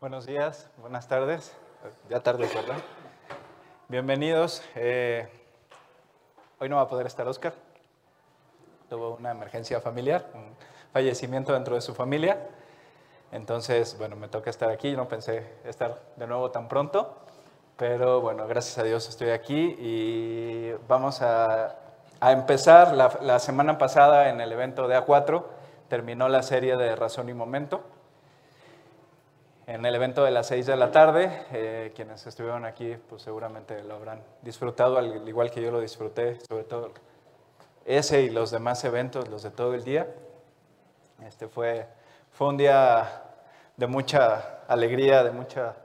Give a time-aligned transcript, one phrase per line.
[0.00, 1.54] Buenos días, buenas tardes.
[2.08, 2.78] Ya tarde, ¿verdad?
[3.86, 4.62] Bienvenidos.
[4.74, 5.28] Eh,
[6.58, 7.52] hoy no va a poder estar Oscar.
[8.88, 10.56] Tuvo una emergencia familiar, un
[10.94, 12.48] fallecimiento dentro de su familia.
[13.30, 14.96] Entonces, bueno, me toca estar aquí.
[14.96, 17.18] No pensé estar de nuevo tan pronto.
[17.76, 21.76] Pero bueno, gracias a Dios estoy aquí y vamos a,
[22.20, 22.94] a empezar.
[22.94, 25.44] La, la semana pasada en el evento de A4
[25.88, 27.99] terminó la serie de Razón y Momento
[29.70, 31.30] en el evento de las 6 de la tarde.
[31.52, 36.40] Eh, quienes estuvieron aquí, pues seguramente lo habrán disfrutado, al igual que yo lo disfruté,
[36.40, 36.92] sobre todo
[37.84, 40.08] ese y los demás eventos, los de todo el día.
[41.24, 41.86] Este fue,
[42.32, 43.22] fue un día
[43.76, 45.76] de mucha alegría, de mucha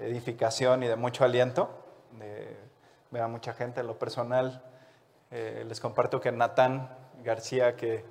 [0.00, 1.70] edificación y de mucho aliento.
[2.18, 2.56] De
[3.12, 4.60] ver a mucha gente en lo personal.
[5.30, 8.04] Eh, les comparto que Natán García, que,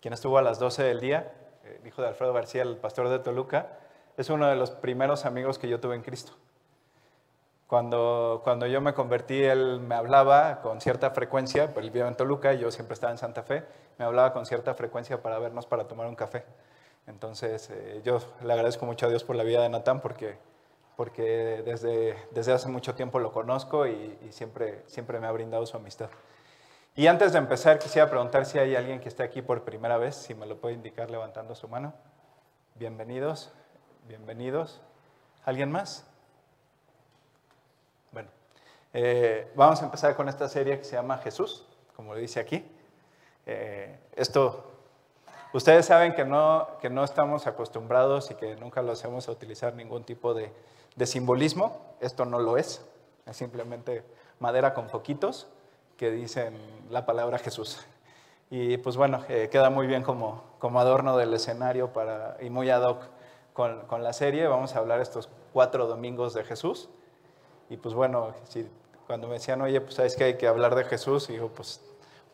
[0.00, 1.32] quien estuvo a las 12 del día,
[1.62, 3.78] eh, hijo de Alfredo García, el pastor de Toluca,
[4.16, 6.32] es uno de los primeros amigos que yo tuve en Cristo.
[7.66, 12.54] Cuando, cuando yo me convertí, él me hablaba con cierta frecuencia, él vive en Toluca
[12.54, 13.64] y yo siempre estaba en Santa Fe,
[13.98, 16.44] me hablaba con cierta frecuencia para vernos, para tomar un café.
[17.06, 20.36] Entonces, eh, yo le agradezco mucho a Dios por la vida de Natán porque,
[20.96, 25.66] porque desde, desde hace mucho tiempo lo conozco y, y siempre, siempre me ha brindado
[25.66, 26.10] su amistad.
[26.94, 30.14] Y antes de empezar, quisiera preguntar si hay alguien que esté aquí por primera vez,
[30.14, 31.92] si me lo puede indicar levantando su mano.
[32.76, 33.52] Bienvenidos
[34.06, 34.80] bienvenidos.
[35.44, 36.04] ¿Alguien más?
[38.12, 38.28] Bueno,
[38.92, 42.64] eh, vamos a empezar con esta serie que se llama Jesús, como lo dice aquí.
[43.46, 44.64] Eh, esto,
[45.52, 49.74] ustedes saben que no, que no estamos acostumbrados y que nunca lo hacemos a utilizar
[49.74, 50.52] ningún tipo de,
[50.96, 51.96] de simbolismo.
[52.00, 52.84] Esto no lo es,
[53.26, 54.04] es simplemente
[54.38, 55.46] madera con foquitos
[55.96, 56.58] que dicen
[56.90, 57.86] la palabra Jesús.
[58.50, 62.70] Y pues bueno, eh, queda muy bien como, como adorno del escenario para, y muy
[62.70, 63.13] ad hoc
[63.54, 64.46] con, la serie.
[64.46, 66.90] Vamos a hablar estos cuatro domingos de Jesús.
[67.70, 68.68] Y pues bueno, si,
[69.06, 71.80] cuando me decían, oye, pues sabes que hay que hablar de Jesús, y digo, pues,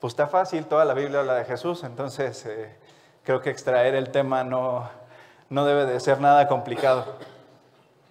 [0.01, 2.75] pues está fácil, toda la Biblia habla de Jesús, entonces eh,
[3.23, 4.89] creo que extraer el tema no,
[5.51, 7.05] no debe de ser nada complicado.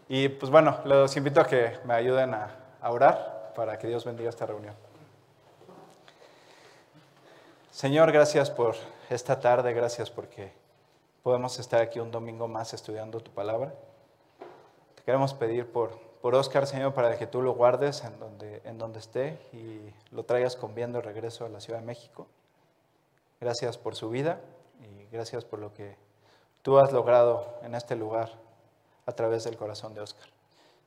[0.07, 4.06] Y pues bueno, los invito a que me ayuden a, a orar para que Dios
[4.06, 4.75] bendiga esta reunión.
[7.72, 8.75] Señor, gracias por
[9.09, 10.58] esta tarde, gracias porque
[11.29, 13.72] podemos estar aquí un domingo más estudiando tu palabra.
[14.95, 18.79] Te queremos pedir por, por Oscar, Señor, para que tú lo guardes en donde, en
[18.79, 22.25] donde esté y lo traigas con bien de regreso a la Ciudad de México.
[23.39, 24.41] Gracias por su vida
[24.81, 25.97] y gracias por lo que
[26.63, 28.31] tú has logrado en este lugar
[29.06, 30.29] a través del corazón de Oscar.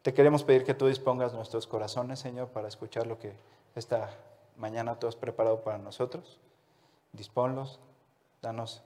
[0.03, 3.33] Te queremos pedir que tú dispongas nuestros corazones, Señor, para escuchar lo que
[3.77, 4.11] esta
[4.57, 6.41] mañana tú has preparado para nosotros.
[7.13, 7.79] Disponlos,
[8.43, 8.83] danos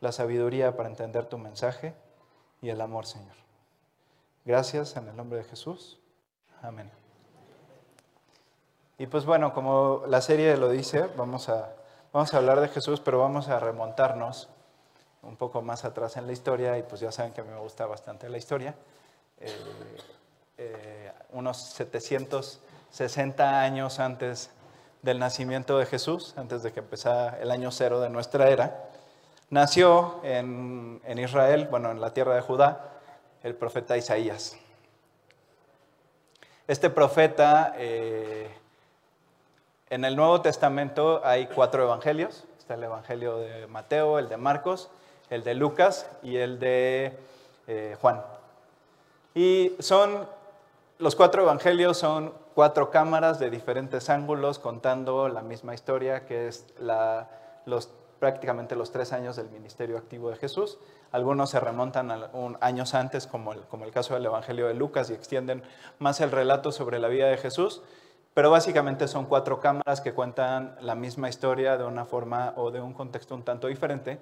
[0.00, 1.94] la sabiduría para entender tu mensaje
[2.62, 3.34] y el amor, Señor.
[4.44, 5.98] Gracias en el nombre de Jesús.
[6.62, 6.90] Amén.
[8.98, 11.74] Y pues bueno, como la serie lo dice, vamos a,
[12.12, 14.50] vamos a hablar de Jesús, pero vamos a remontarnos
[15.22, 17.60] un poco más atrás en la historia, y pues ya saben que a mí me
[17.60, 18.74] gusta bastante la historia.
[19.38, 19.56] Eh,
[20.58, 24.50] eh, unos 760 años antes
[25.00, 28.89] del nacimiento de Jesús, antes de que empezara el año cero de nuestra era,
[29.50, 32.90] nació en, en, Israel, bueno, en la tierra de Judá,
[33.42, 34.56] el profeta Isaías.
[36.66, 38.48] Este profeta, eh,
[39.88, 42.44] en el Nuevo Testamento hay cuatro evangelios.
[42.58, 44.88] Está el evangelio de Mateo, el de Marcos,
[45.30, 47.18] el de Lucas y el de
[47.66, 48.22] eh, Juan.
[49.34, 50.28] Y son,
[50.98, 56.66] los cuatro evangelios son cuatro cámaras de diferentes ángulos contando la misma historia, que es
[56.78, 57.28] la,
[57.64, 57.88] los
[58.20, 60.78] prácticamente los tres años del ministerio activo de Jesús.
[61.10, 65.10] Algunos se remontan a años antes, como el, como el caso del Evangelio de Lucas,
[65.10, 65.64] y extienden
[65.98, 67.82] más el relato sobre la vida de Jesús.
[68.34, 72.80] Pero básicamente son cuatro cámaras que cuentan la misma historia de una forma o de
[72.80, 74.20] un contexto un tanto diferente.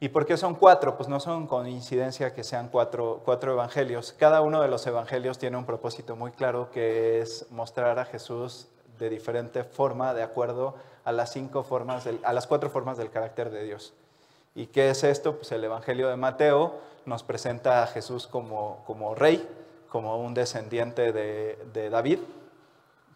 [0.00, 0.96] ¿Y por qué son cuatro?
[0.96, 4.12] Pues no son coincidencia que sean cuatro, cuatro evangelios.
[4.12, 8.68] Cada uno de los evangelios tiene un propósito muy claro que es mostrar a Jesús
[8.98, 10.74] de diferente forma, de acuerdo a
[11.12, 13.94] las, cinco formas a las cuatro formas del carácter de Dios.
[14.54, 15.36] ¿Y qué es esto?
[15.36, 19.46] Pues el Evangelio de Mateo nos presenta a Jesús como, como rey,
[19.88, 22.20] como un descendiente de, de David,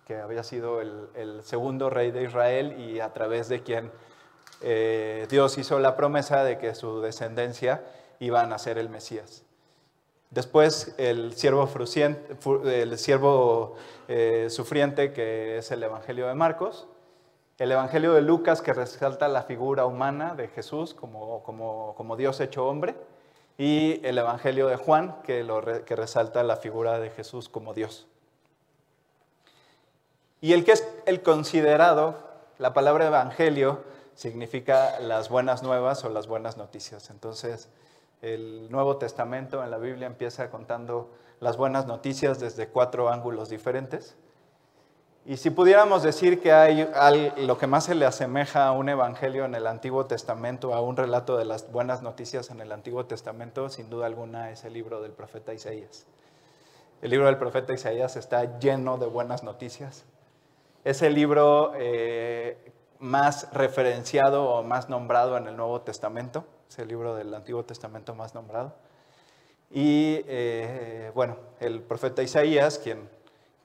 [0.06, 3.90] que había sido el, el, segundo rey de Israel y a través de quien
[4.60, 7.82] eh, Dios hizo la promesa de que su descendencia
[8.19, 9.44] iba a nacer el Mesías.
[10.31, 11.69] Después el siervo,
[12.64, 13.75] el siervo
[14.06, 16.86] eh, sufriente, que es el Evangelio de Marcos,
[17.60, 22.40] el Evangelio de Lucas que resalta la figura humana de Jesús como, como, como Dios
[22.40, 22.94] hecho hombre,
[23.58, 28.08] y el Evangelio de Juan, que, lo que resalta la figura de Jesús como Dios.
[30.40, 32.16] Y el que es el considerado,
[32.56, 33.84] la palabra evangelio
[34.14, 37.10] significa las buenas nuevas o las buenas noticias.
[37.10, 37.68] Entonces,
[38.22, 41.10] el Nuevo Testamento en la Biblia empieza contando
[41.40, 44.16] las buenas noticias desde cuatro ángulos diferentes.
[45.31, 49.44] Y si pudiéramos decir que hay lo que más se le asemeja a un evangelio
[49.44, 53.69] en el Antiguo Testamento, a un relato de las buenas noticias en el Antiguo Testamento,
[53.69, 56.05] sin duda alguna es el libro del profeta Isaías.
[57.00, 60.05] El libro del profeta Isaías está lleno de buenas noticias.
[60.82, 66.44] Es el libro eh, más referenciado o más nombrado en el Nuevo Testamento.
[66.69, 68.75] Es el libro del Antiguo Testamento más nombrado.
[69.71, 73.19] Y eh, bueno, el profeta Isaías, quien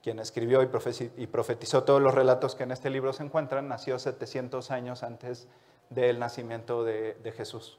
[0.06, 4.70] quien escribió y profetizó todos los relatos que en este libro se encuentran, nació 700
[4.70, 5.48] años antes
[5.90, 7.76] del nacimiento de, Jesús.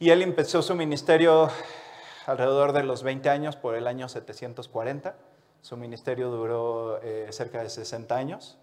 [0.00, 1.48] Y él empezó su ministerio
[2.26, 5.14] alrededor de los 20 años, por el año 740.
[5.62, 8.58] Su ministerio duró eh, cerca de 60 años,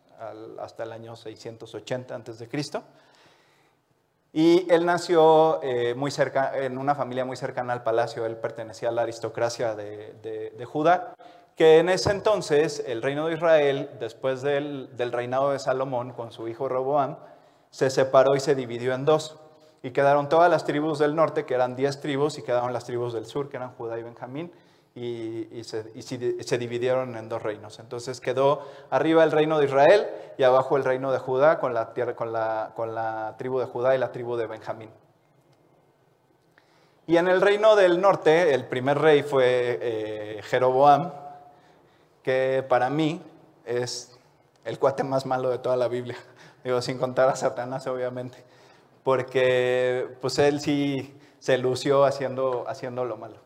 [0.59, 2.83] hasta el año 680 antes de Cristo.
[4.33, 8.25] Y él nació eh, muy cerca, en una familia muy cercana al palacio.
[8.25, 11.15] Él pertenecía a la aristocracia de Judá
[11.55, 16.47] que en ese entonces el reino de Israel, después del, reinado de Salomón con su
[16.47, 17.17] hijo Roboam,
[17.69, 19.37] se separó y se dividió en dos.
[19.83, 23.13] Y quedaron todas las tribus del norte, que eran diez tribus, y quedaron las tribus
[23.13, 24.51] del sur, que eran Judá y Benjamín,
[24.93, 27.79] y, se, dividieron en dos reinos.
[27.79, 30.07] Entonces quedó arriba el reino de Israel
[30.37, 33.65] y abajo el reino de Judá con la, tierra, con la, con la tribu de
[33.65, 34.89] Judá y la tribu de Benjamín.
[37.07, 41.11] Y en el reino del norte, el primer rey fue eh, Jeroboam,
[42.23, 43.21] que para mí
[43.65, 44.17] es
[44.65, 46.17] el cuate más malo de toda la Biblia.
[46.63, 48.43] Digo, sin contar a Satanás, obviamente.
[49.03, 53.37] Porque pues él sí se lució haciendo, haciendo lo malo.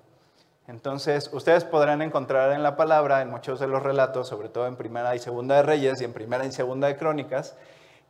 [0.68, 4.76] Entonces, ustedes podrán encontrar en la palabra, en muchos de los relatos, sobre todo en
[4.76, 7.56] Primera y Segunda de Reyes y en Primera y Segunda de Crónicas,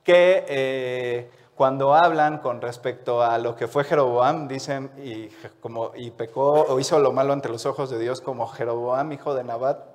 [0.03, 5.27] que eh, cuando hablan con respecto a lo que fue Jeroboam, dicen, y,
[5.59, 9.35] como, y pecó o hizo lo malo ante los ojos de Dios como Jeroboam, hijo
[9.35, 9.94] de Nabat,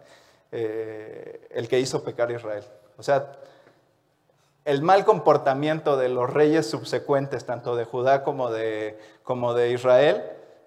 [0.52, 2.64] eh, el que hizo pecar a Israel.
[2.98, 3.32] O sea,
[4.64, 10.22] el mal comportamiento de los reyes subsecuentes, tanto de Judá como de, como de Israel,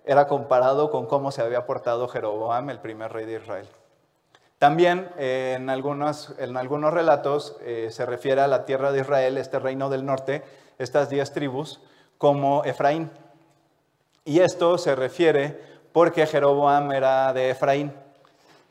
[0.05, 3.67] era comparado con cómo se había portado Jeroboam, el primer rey de Israel.
[4.57, 9.37] También eh, en, algunos, en, algunos, relatos eh, se refiere a la tierra de Israel,
[9.37, 10.43] este reino del norte,
[10.77, 11.81] estas diez tribus,
[12.17, 13.11] como Efraín.
[14.25, 15.59] Y esto se refiere
[15.91, 17.93] porque Jeroboam era de Efraín.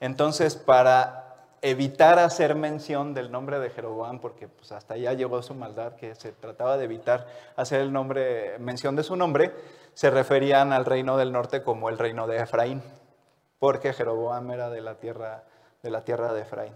[0.02, 5.54] Entonces, para evitar hacer mención del nombre de Jeroboam, porque pues, hasta allá llegó su
[5.54, 9.52] maldad, que se trataba de evitar hacer el nombre, mención de su nombre,
[9.94, 12.82] se referían al reino del norte como el reino de Efraín,
[13.60, 15.44] porque Jeroboam era de la tierra
[15.84, 16.74] de, la tierra de Efraín.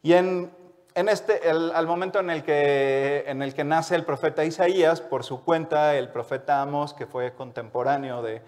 [0.00, 0.52] Y en,
[0.94, 5.42] este, al momento en el, que, en el que nace el profeta Isaías, por su
[5.42, 8.42] cuenta, el profeta Amos, que fue contemporáneo de,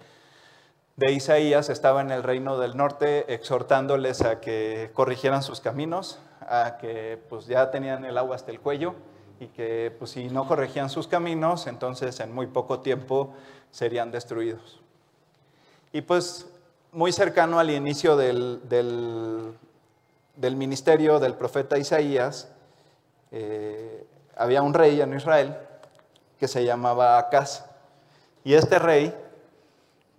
[0.95, 6.77] de Isaías estaba en el reino del norte exhortándoles a que corrigieran sus caminos, a
[6.79, 8.95] que pues ya tenían el agua hasta el cuello
[9.39, 13.33] y que pues si no corregían sus caminos, entonces en muy poco tiempo
[13.71, 14.79] serían destruidos.
[15.91, 16.47] Y pues
[16.93, 22.49] muy cercano al inicio del, del, ministerio del profeta Isaías,
[23.31, 24.05] eh,
[24.37, 25.57] había un rey en Israel
[26.39, 27.65] que se llamaba Acaz.
[28.45, 29.13] Y este rey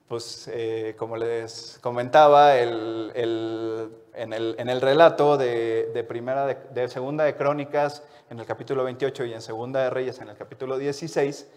[0.08, 2.70] pues eh, como les comentaba, en,
[4.14, 9.82] el, relato de, primera de, segunda de Crónicas, en el capítulo 28 y en segunda
[9.82, 11.48] de Reyes, en el capítulo 16,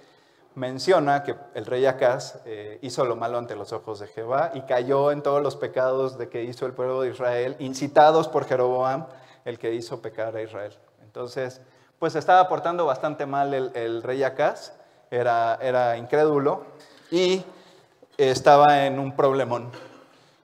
[0.56, 4.62] menciona que el rey Acaz eh, hizo lo malo ante los ojos de Jehová y
[4.62, 9.06] cayó en todos los pecados de que hizo el pueblo de Israel, incitados por Jeroboam,
[9.46, 10.74] el que hizo pecar a Israel.
[11.04, 11.62] Entonces,
[12.00, 14.74] pues estaba portando bastante mal el, rey Acaz,
[15.12, 16.66] era, era incrédulo
[17.12, 17.44] y
[18.28, 19.72] estaba en un problemón.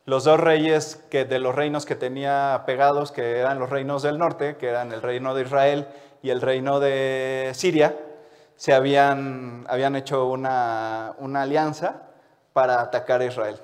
[0.05, 4.17] Los dos reyes que, de los reinos que tenía pegados, que eran los reinos del
[4.17, 5.87] norte, que eran el reino de Israel
[6.21, 7.97] y el reino de Siria,
[8.55, 12.03] se habían, habían hecho una, alianza
[12.53, 13.57] para atacar a Israel.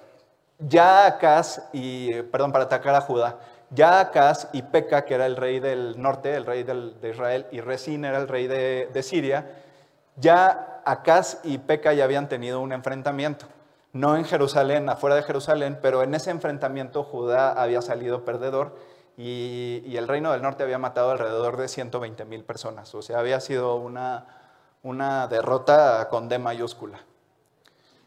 [0.60, 3.38] Ya Acaz y, perdón, para atacar a Judá.
[3.70, 7.62] Ya Acaz y Peca, que era el rey del norte, el rey de Israel, y
[7.62, 9.46] Resín era el rey de, de Siria,
[10.18, 13.46] ya Acaz y Peca ya habían tenido un enfrentamiento
[13.94, 18.76] no en Jerusalén, afuera de Jerusalén, pero en ese enfrentamiento Judá había salido perdedor
[19.18, 22.94] y, el reino del norte había matado alrededor de 120 mil personas.
[22.96, 24.26] O sea, había sido una,
[24.84, 27.02] una derrota con D mayúscula.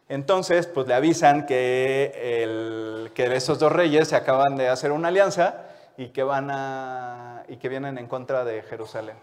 [0.08, 5.08] Entonces, pues le avisan que, el, que esos dos reyes se acaban de hacer una
[5.08, 9.16] alianza y que, van a, y que vienen en contra de Jerusalén.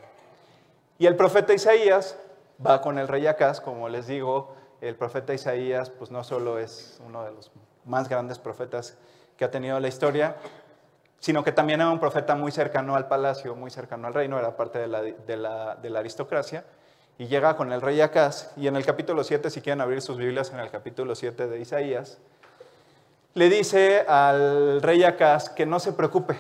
[0.98, 2.18] Y el profeta Isaías
[2.66, 7.00] va con el rey Acaz, como les digo, el profeta Isaías pues no solo es
[7.06, 7.52] uno de los
[7.86, 8.98] más grandes profetas
[9.38, 10.36] que ha tenido la historia,
[11.20, 14.56] sino que también era un profeta muy cercano al palacio, muy cercano al reino, era
[14.58, 16.66] parte de la, de la, aristocracia,
[17.18, 20.18] y llega con el rey Acaz, y en el capítulo 7, si quieren abrir sus
[20.18, 22.18] Biblias en el capítulo 7 de Isaías,
[23.36, 26.36] le dice al rey Acaz que no se preocupe,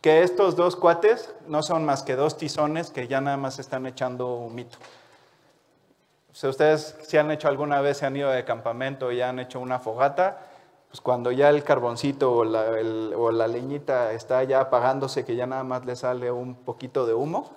[0.00, 3.86] que estos dos cuates no son más que dos tizones que ya nada más están
[3.86, 4.78] echando un mito.
[6.36, 9.58] Si ustedes si han hecho alguna vez, se han ido de campamento y han hecho
[9.58, 10.40] una fogata,
[10.90, 12.72] pues cuando ya el carboncito o la,
[13.16, 17.14] o la leñita está ya apagándose, que ya nada más le sale un poquito de
[17.14, 17.56] humo,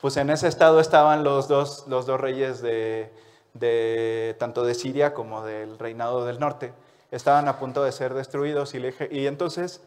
[0.00, 3.12] pues en ese estado estaban los dos, los dos reyes de,
[3.52, 6.72] de, tanto de Siria como del reinado del norte.
[7.10, 8.78] Estaban a punto de ser destruidos y,
[9.10, 9.82] y entonces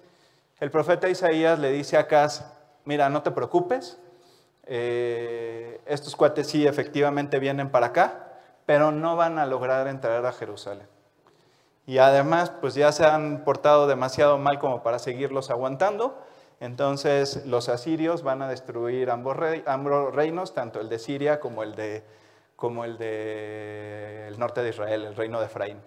[0.60, 2.46] el profeta Isaías le dice a Acaz,
[2.86, 3.98] mira, no te preocupes,
[4.68, 8.26] eh, estos cuates sí efectivamente vienen para acá,
[8.68, 10.88] pero no van a lograr entrar a Jerusalén.
[11.88, 16.22] Y además, pues ya se han portado demasiado mal como para seguirlos aguantando.
[16.60, 22.04] Entonces los asirios van a destruir ambos, reinos, tanto el de Siria como el de
[24.28, 25.80] el norte de Israel, el reino de Efraín.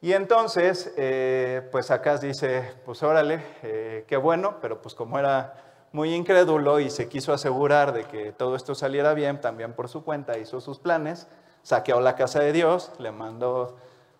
[0.00, 5.54] Y entonces, eh, pues Acaz dice, pues órale, eh, qué bueno, pero pues como era
[5.94, 10.02] muy incrédulo y se quiso asegurar de que todo esto saliera bien, también por su
[10.02, 11.28] cuenta hizo sus planes,
[11.62, 13.76] saqueó la casa de Dios, le mandó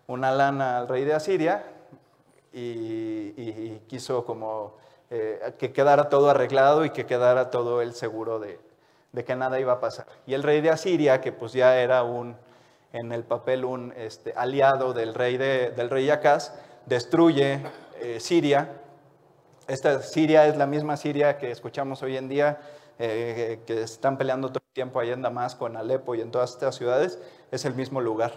[0.07, 1.65] una lana al rey de Asiria
[2.53, 4.77] y, quiso como
[5.09, 8.57] eh, que quedara todo arreglado y que quedara todo el seguro de,
[9.25, 10.05] que nada iba a pasar.
[10.25, 12.37] Y el rey de Asiria, que pues ya era un
[12.93, 16.53] en el papel un este, aliado del rey, de, del rey Acaz,
[16.85, 17.59] destruye
[17.99, 18.69] eh, Siria.
[19.67, 22.59] Esta Siria es la misma Siria que escuchamos hoy en día,
[22.99, 26.51] eh, que están peleando todo el tiempo allá en Damasco, en Alepo y en todas
[26.51, 27.17] estas ciudades,
[27.51, 28.33] es el mismo lugar.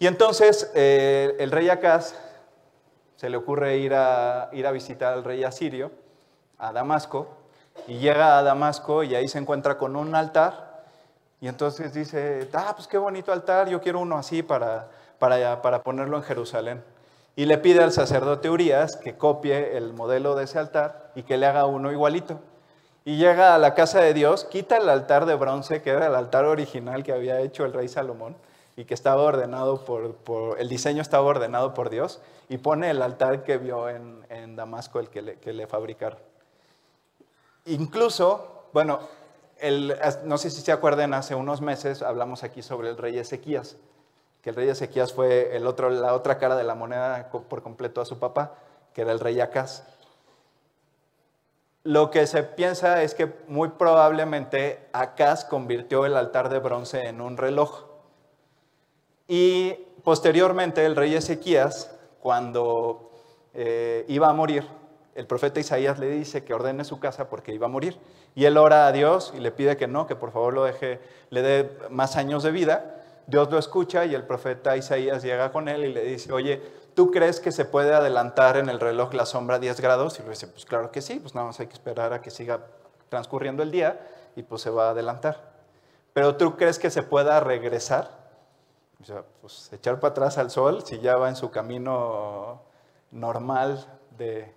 [0.00, 2.16] Y entonces eh, el rey Acaz
[3.14, 5.92] se le ocurre ir a, ir a visitar al rey asirio,
[6.58, 7.28] a Damasco,
[7.86, 10.82] y llega a Damasco y ahí se encuentra con un altar
[11.40, 14.88] y entonces dice, ah, pues qué bonito altar, yo quiero uno así para,
[15.20, 16.91] para, para ponerlo en Jerusalén.
[17.34, 21.38] Y le pide al sacerdote Urias que copie el modelo de ese altar y que
[21.38, 22.40] le haga uno igualito.
[23.04, 26.14] Y llega a la casa de Dios, quita el altar de bronce, que era el
[26.14, 28.36] altar original que había hecho el rey Salomón
[28.76, 33.02] y que estaba ordenado por, por el diseño estaba ordenado por Dios, y pone el
[33.02, 36.18] altar que vio en, Damasco, el que le, que fabricaron.
[37.66, 39.00] Incluso, bueno,
[40.24, 43.76] no sé si se acuerdan, hace unos meses hablamos aquí sobre el rey Ezequías,
[44.42, 48.00] que el rey Ezequías fue el otro, la otra cara de la moneda por completo
[48.00, 48.54] a su papá,
[48.92, 49.84] que era el rey Acaz.
[51.84, 57.20] Lo que se piensa es que muy probablemente Acaz convirtió el altar de bronce en
[57.20, 57.84] un reloj.
[59.28, 59.72] Y
[60.02, 63.10] posteriormente el rey Ezequías, cuando
[63.54, 64.66] eh, iba a morir,
[65.14, 67.98] el profeta Isaías le dice que ordene su casa porque iba a morir.
[68.34, 71.00] Y él ora a Dios y le pide que no, que por favor lo deje,
[71.30, 73.01] le dé más años de vida.
[73.26, 76.60] Dios lo escucha y el profeta Isaías llega con él y le dice, oye,
[76.94, 80.18] ¿tú crees que se puede adelantar en el reloj la sombra 10 grados?
[80.18, 82.30] Y le dice, pues claro que sí, pues nada más hay que esperar a que
[82.30, 82.66] siga
[83.08, 84.00] transcurriendo el día
[84.36, 85.52] y pues se va a adelantar.
[86.12, 88.10] Pero ¿tú crees que se pueda regresar?
[89.00, 92.62] O sea, pues echar para atrás al sol si ya va en su camino
[93.10, 93.84] normal
[94.16, 94.54] de,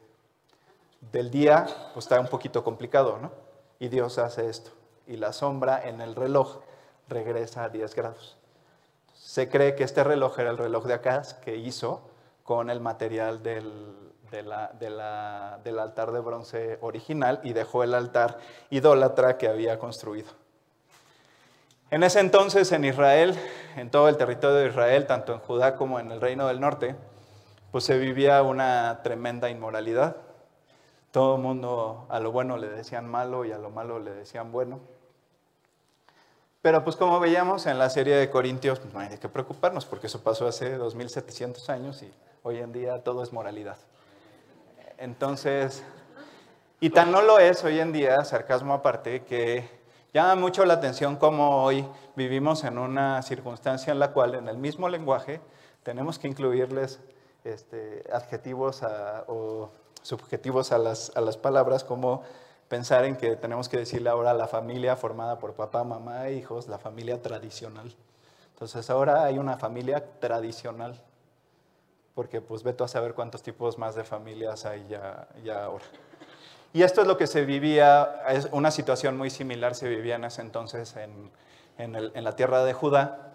[1.12, 3.32] del día, pues está un poquito complicado, ¿no?
[3.80, 4.72] Y Dios hace esto.
[5.08, 6.60] Y la sombra en el reloj
[7.08, 8.38] regresa a 10 grados.
[9.36, 12.10] Se cree que este reloj era el reloj de Acaz que hizo
[12.44, 14.14] con el material del,
[15.78, 18.38] altar de bronce original y dejó el altar
[18.70, 20.30] idólatra que había construido.
[21.92, 23.38] En ese entonces en Israel,
[23.76, 26.96] en todo el territorio de Israel, tanto en Judá como en el reino del norte,
[27.74, 30.16] pues se vivía una tremenda inmoralidad.
[31.12, 34.54] Todo el mundo a lo bueno le decían malo y a lo malo le decían
[34.54, 34.95] bueno.
[36.66, 39.86] Pero pues como veíamos en la serie de Corintios, pues, no hay de qué preocuparnos
[39.86, 43.78] porque eso pasó hace 2700 años y hoy en día todo es moralidad.
[44.98, 45.84] Entonces,
[46.80, 49.70] y tan no lo es hoy en día, sarcasmo aparte, que
[50.12, 54.58] llama mucho la atención cómo hoy vivimos en una circunstancia en la cual en el
[54.58, 55.42] mismo lenguaje
[55.84, 57.00] tenemos que incluirles
[57.44, 58.82] este, adjetivos
[59.28, 59.70] o
[60.02, 62.24] subjetivos a las, a las palabras, como
[62.68, 66.34] pensar en que tenemos que decirle ahora a la familia formada por papá, mamá e
[66.34, 67.94] hijos, la familia tradicional.
[68.54, 71.00] Entonces ahora hay una familia tradicional,
[72.14, 75.86] porque pues veto a saber cuántos tipos más de familias hay ya, ya ahora.
[76.74, 80.26] Y esto es lo que se vivía, es una situación muy similar se vivía en
[80.26, 81.32] ese entonces en,
[81.78, 83.34] en, la tierra de Judá.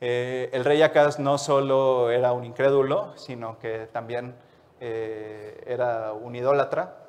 [0.00, 4.34] Eh, el rey Acaz no solo era un incrédulo, sino que también
[4.80, 7.01] eh, era un idólatra.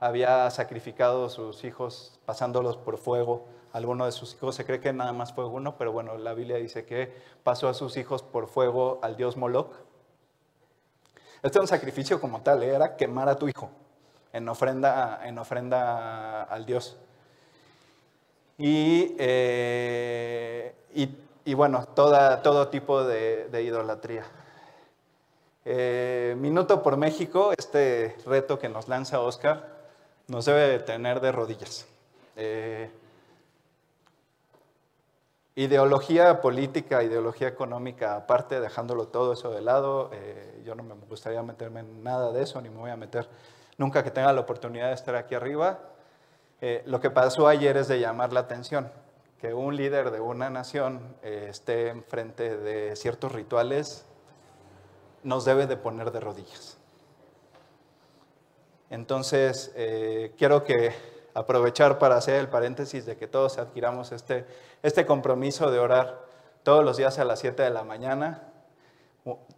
[0.00, 3.46] Había sacrificado a sus hijos pasándolos por fuego.
[3.72, 6.56] Alguno de sus hijos se cree que nada más fue uno, pero bueno, la Biblia
[6.56, 7.14] dice que
[7.44, 9.72] pasó a sus hijos por fuego al dios Moloch.
[11.42, 12.74] Este era un sacrificio como tal, ¿eh?
[12.74, 13.70] era quemar a tu hijo
[14.32, 16.96] en ofrenda, en ofrenda al dios.
[18.58, 20.74] Y, eh,
[21.44, 24.24] y, bueno, toda, todo tipo de, idolatría.
[25.64, 29.69] Eh, Minuto por México, este reto que nos lanza Oscar,
[30.30, 31.86] nos debe tener de rodillas.
[32.36, 32.90] Eh,
[35.56, 40.10] ideología política, ideología económica aparte, dejándolo todo eso de lado,
[40.64, 43.28] yo no me gustaría meterme en nada de eso, ni me voy a meter
[43.80, 45.80] nunca que tenga la oportunidad de estar aquí arriba.
[46.60, 48.92] Eh, lo que pasó ayer es de llamar la atención,
[49.40, 54.04] que un líder de una nación eh, esté enfrente de ciertos rituales,
[55.22, 56.79] nos debe de poner de rodillas.
[58.90, 60.92] Entonces, eh, quiero que
[61.32, 64.44] aprovechar para hacer el paréntesis de que todos adquiramos este,
[64.82, 66.26] este compromiso de orar
[66.64, 68.42] todos los días a las 7 de la mañana,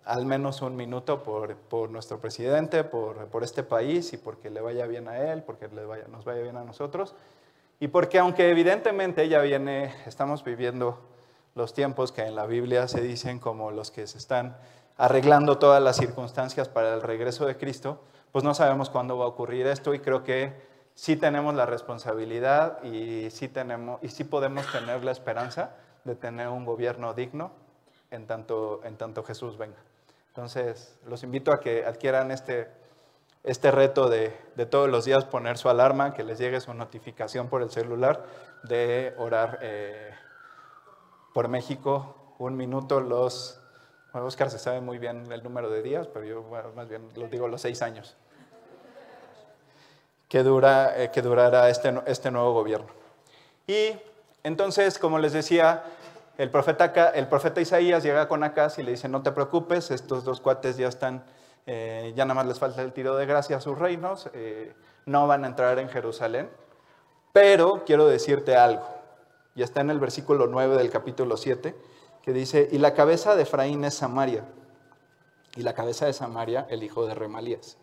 [0.05, 4.61] al menos un minuto por, por nuestro presidente, por, por, este país y porque le
[4.61, 7.15] vaya bien a él, porque le vaya, nos vaya bien a nosotros.
[7.81, 10.99] Y porque aunque evidentemente ya viene, estamos viviendo
[11.55, 14.57] los tiempos que en la Biblia se dicen como los que se están
[14.97, 18.01] arreglando todas las circunstancias para el regreso de Cristo,
[18.33, 20.53] pues no sabemos cuándo va a ocurrir esto y creo que
[20.95, 26.49] sí tenemos la responsabilidad y sí, tenemos, y sí podemos tener la esperanza de tener
[26.49, 27.53] un gobierno digno
[28.11, 29.79] en tanto, en tanto Jesús venga.
[30.29, 32.69] Entonces, los invito a que adquieran este,
[33.45, 37.49] este reto de, de, todos los días poner su alarma, que les llegue su notificación
[37.49, 38.25] por el celular
[38.63, 40.11] de orar eh,
[41.35, 43.61] por México un minuto los...
[44.13, 47.29] Bueno, Oscar se sabe muy bien el número de días, pero yo más bien lo
[47.29, 48.17] digo los seis años.
[50.33, 52.87] Que, dura, eh, durará este, este nuevo gobierno.
[53.67, 53.91] Y
[54.43, 55.85] entonces, como les decía,
[56.39, 60.25] el profeta, el profeta Isaías llega con Acaz y le dice, no te preocupes, estos
[60.25, 61.23] dos cuates ya están,
[61.67, 64.73] eh, ya nada más les falta el tiro de gracia a sus reinos, eh,
[65.05, 66.49] no van a entrar en Jerusalén,
[67.35, 68.89] pero quiero decirte algo,
[69.55, 71.77] y está en el versículo 9 del capítulo 7,
[72.23, 74.47] que dice, y la cabeza de Efraín es Samaria,
[75.57, 77.77] y la cabeza de Samaria el hijo de Remalías.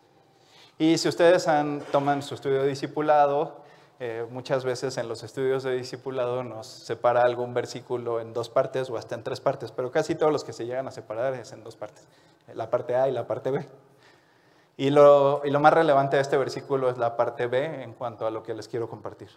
[0.79, 1.45] Y si ustedes
[1.91, 3.57] toman su estudio de discipulado,
[3.99, 8.89] eh, muchas veces en los estudios de discipulado nos separa algún versículo en dos partes
[8.89, 11.51] o hasta en tres partes, pero casi todos los que se llegan a separar es
[11.51, 12.07] en dos partes,
[12.53, 13.67] la parte A y la parte B.
[14.77, 18.25] Y lo, y lo más relevante de este versículo es la parte B en cuanto
[18.25, 19.27] a lo que les quiero compartir.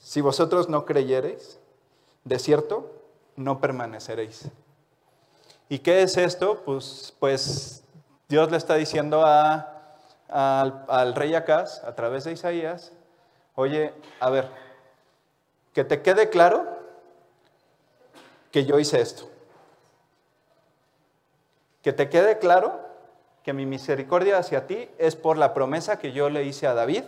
[0.00, 1.60] Si vosotros no creyereis,
[2.24, 2.90] de cierto,
[3.36, 4.50] no permaneceréis.
[5.68, 6.62] ¿Y qué es esto?
[6.64, 7.84] Pues, pues
[8.28, 9.72] Dios le está diciendo a,
[10.32, 12.92] al, rey Acaz, a través de Isaías,
[13.54, 14.48] Oye, a ver,
[15.74, 16.66] que te quede claro
[18.50, 19.28] que yo hice esto.
[21.82, 22.80] Que te quede claro
[23.42, 27.04] que mi misericordia hacia ti es por la promesa que yo le hice a David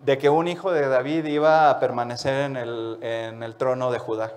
[0.00, 2.56] de que un hijo de David iba a permanecer en
[3.42, 4.34] el, trono de Judá.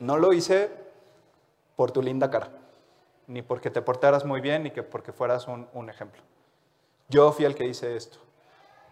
[0.00, 0.70] No lo hice
[1.76, 2.48] por tu linda cara,
[3.28, 6.20] ni porque te portaras muy bien, ni que porque fueras un, ejemplo.
[7.08, 8.18] Yo fui el que hice esto.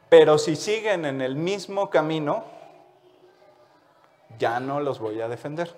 [0.09, 2.45] Pero si siguen en el mismo camino,
[4.39, 5.75] ya no los voy a defender.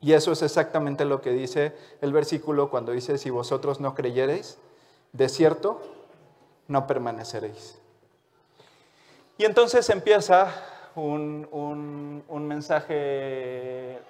[0.00, 4.58] Y eso es exactamente lo que dice el versículo cuando dice, si vosotros no creyereis,
[5.12, 5.80] de cierto,
[6.68, 7.78] no permaneceréis.
[9.36, 10.48] Y entonces empieza
[10.94, 11.46] un,
[12.26, 14.00] un mensaje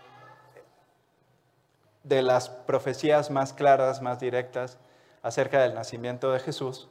[2.04, 4.78] de las profecías más claras, más directas
[5.22, 6.88] acerca del nacimiento de Jesús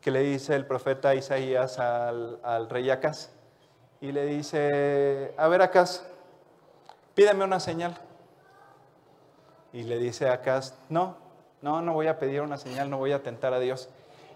[0.00, 3.30] que le dice el profeta Isaías al, rey Acaz.
[4.00, 6.02] Y le dice, a ver Acaz,
[7.14, 7.96] pídeme una señal.
[9.72, 10.40] Y le dice a
[10.88, 11.16] no,
[11.60, 13.88] no, no voy a pedir una señal, no voy a tentar a Dios.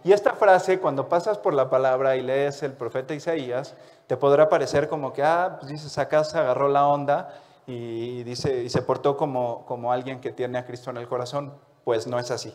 [0.05, 3.75] Y esta frase, cuando pasas por la palabra y lees el profeta Isaías,
[4.07, 7.33] te podrá parecer como que, ah, pues dices, agarró la onda
[7.67, 11.55] y, dice, y se portó como, como alguien que tiene a Cristo en el corazón.
[11.85, 12.55] Pues no es así.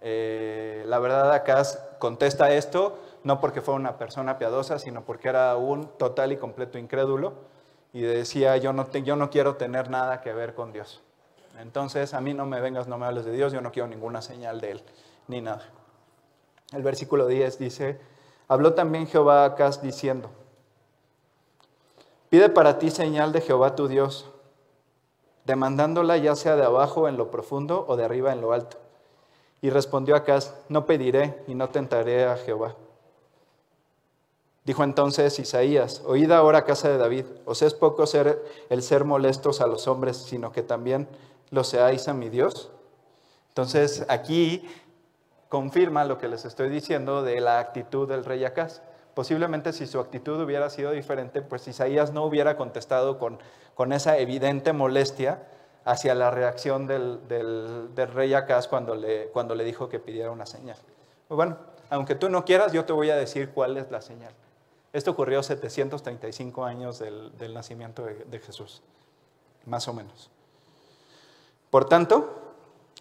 [0.00, 1.62] Eh, la verdad acá
[1.98, 6.78] contesta esto, no porque fue una persona piadosa, sino porque era un total y completo
[6.78, 7.32] incrédulo.
[7.92, 11.00] y decía, yo no, yo no quiero tener nada que ver con Dios.
[11.60, 14.20] Entonces, a mí no me vengas, no me hables de Dios, yo no quiero ninguna
[14.20, 14.82] señal de Él,
[15.28, 15.62] ni nada.
[16.72, 18.00] El versículo 10 dice,
[18.48, 20.30] habló también Jehová a Acaz diciendo,
[22.34, 24.28] pide para ti señal de Jehová tu Dios,
[25.44, 28.76] demandándola ya sea de abajo en lo profundo o de arriba en lo alto.
[29.62, 32.74] Y respondió Acaz, no pediré y no tentaré a Jehová.
[34.64, 39.60] Dijo entonces Isaías, oíd ahora casa de David, os es poco ser el ser molestos
[39.60, 41.06] a los hombres, sino que también
[41.50, 42.72] lo seáis a mi Dios.
[43.50, 44.68] Entonces aquí
[45.48, 48.82] confirma lo que les estoy diciendo de la actitud del rey Acaz.
[49.14, 53.38] Posiblemente si su actitud hubiera sido diferente, pues Isaías no hubiera contestado con,
[53.74, 55.42] con esa evidente molestia
[55.84, 60.46] hacia la reacción del, del, rey Acaz cuando le, cuando le dijo que pidiera una
[60.46, 60.78] señal.
[61.28, 61.56] Bueno,
[61.90, 64.32] aunque tú no quieras, yo te voy a decir cuál es la señal.
[64.92, 68.82] Esto ocurrió 735 años del, nacimiento de, Jesús,
[69.66, 70.30] más o menos.
[71.70, 72.54] Por tanto,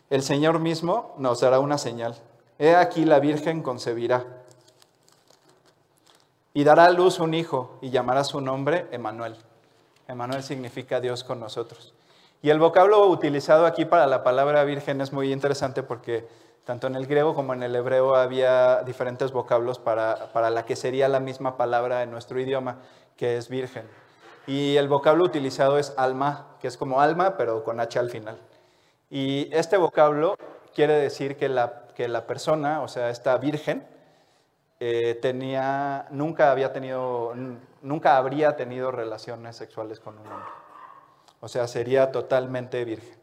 [0.10, 2.16] el Señor mismo nos dará una señal.
[2.58, 4.43] He aquí la Virgen concebirá
[6.54, 9.36] y dará a luz un hijo y llamará su nombre Emanuel.
[10.08, 11.94] Emanuel significa Dios con nosotros.
[12.42, 16.28] Y el vocablo utilizado aquí para la palabra virgen es muy interesante porque
[16.66, 20.76] tanto en el griego como en el hebreo había diferentes vocablos para, para la que
[20.76, 22.78] sería la misma palabra en nuestro idioma,
[23.18, 23.86] que es virgen.
[24.46, 28.38] Y el vocablo utilizado es alma, que es como alma, pero con H al final.
[29.10, 30.36] Y este vocablo
[30.76, 33.88] quiere decir que la, que la persona, o sea, esta virgen,
[34.86, 37.34] eh, tenía, nunca, había tenido,
[37.82, 40.50] nunca habría tenido relaciones sexuales con un hombre.
[41.40, 43.18] O sea, sería totalmente virgen.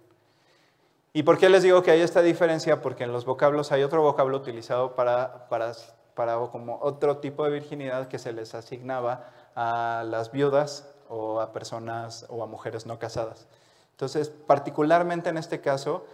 [1.12, 2.80] ¿Y por qué les digo que hay esta diferencia?
[2.80, 5.72] Porque en los vocablos hay otro vocablo utilizado para, para,
[6.14, 11.52] para como otro tipo de virginidad que se les asignaba a las viudas o a
[11.52, 13.48] personas o a mujeres no casadas.
[13.90, 16.06] Entonces, particularmente en este caso,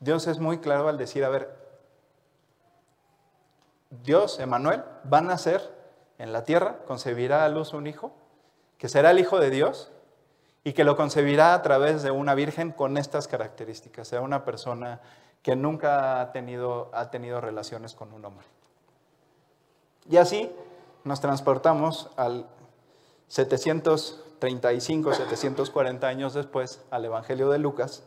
[0.00, 1.65] Dios es muy claro al decir, a ver,
[4.04, 4.82] Dios, Emanuel,
[5.12, 5.72] va a nacer
[6.18, 8.12] en la tierra, concebirá a luz un hijo,
[8.78, 9.92] que será el hijo de Dios,
[10.64, 15.00] y que lo concebirá a través de una virgen con estas características, sea una persona
[15.42, 18.44] que nunca ha tenido, ha tenido relaciones con un hombre.
[20.10, 20.50] Y así
[21.04, 22.46] nos transportamos al
[23.28, 28.02] 735, 740 años después al Evangelio de Lucas,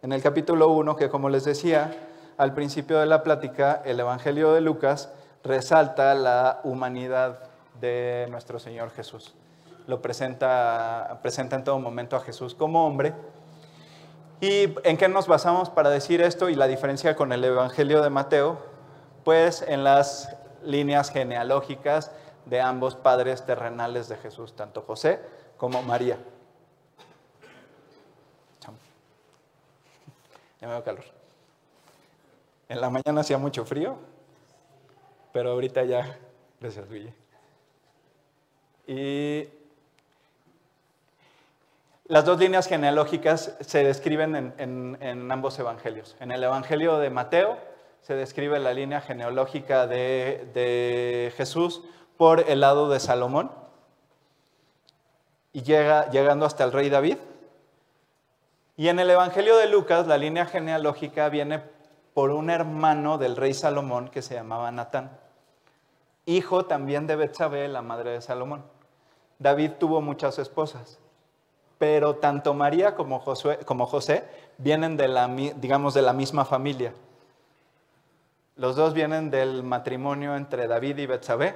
[0.00, 4.54] en el capítulo 1, que como les decía al principio de la plática, el Evangelio
[4.54, 5.10] de Lucas
[5.42, 7.40] resalta la humanidad
[7.80, 9.34] de nuestro Señor Jesús
[9.90, 13.12] lo presenta, presenta en todo momento a Jesús como hombre.
[14.40, 18.08] ¿Y en qué nos basamos para decir esto y la diferencia con el Evangelio de
[18.08, 18.58] Mateo?
[19.24, 22.12] Pues en las líneas genealógicas
[22.46, 25.20] de ambos padres terrenales de Jesús, tanto José
[25.58, 26.18] como María.
[30.60, 31.04] Ya me veo calor.
[32.68, 33.96] En la mañana hacía mucho frío,
[35.32, 36.18] pero ahorita ya,
[36.60, 36.86] gracias.
[38.86, 39.48] Y
[42.10, 46.16] las dos líneas genealógicas se describen en, ambos evangelios.
[46.18, 47.56] En el Evangelio de Mateo
[48.02, 51.82] se describe la línea genealógica de, Jesús
[52.16, 53.52] por el lado de Salomón
[55.52, 57.18] y llega, llegando hasta el rey David.
[58.76, 61.62] Y en el Evangelio de Lucas la línea genealógica viene
[62.14, 65.18] por un hermano del rey Salomón que se llamaba Natán,
[66.26, 68.64] hijo también de Betsabé, la madre de Salomón.
[69.38, 70.98] David tuvo muchas esposas
[71.80, 74.24] pero tanto María como José,
[74.58, 76.92] vienen de la, digamos, de la misma familia.
[78.56, 81.54] Los dos vienen del matrimonio entre David y Betsabé.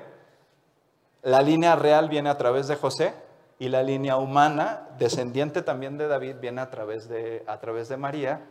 [1.21, 3.13] La línea real viene a través de José
[3.59, 7.99] y la línea humana, descendiente también de David, viene a través de, a través de
[7.99, 8.47] María,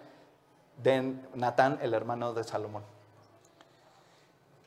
[0.77, 2.83] de Natán, el hermano de Salomón.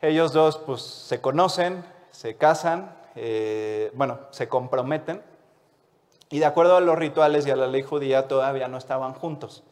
[0.01, 5.23] Ellos dos pues, se conocen, se casan, eh, bueno, se comprometen
[6.29, 9.63] y de acuerdo a los rituales y a la ley judía todavía no estaban juntos.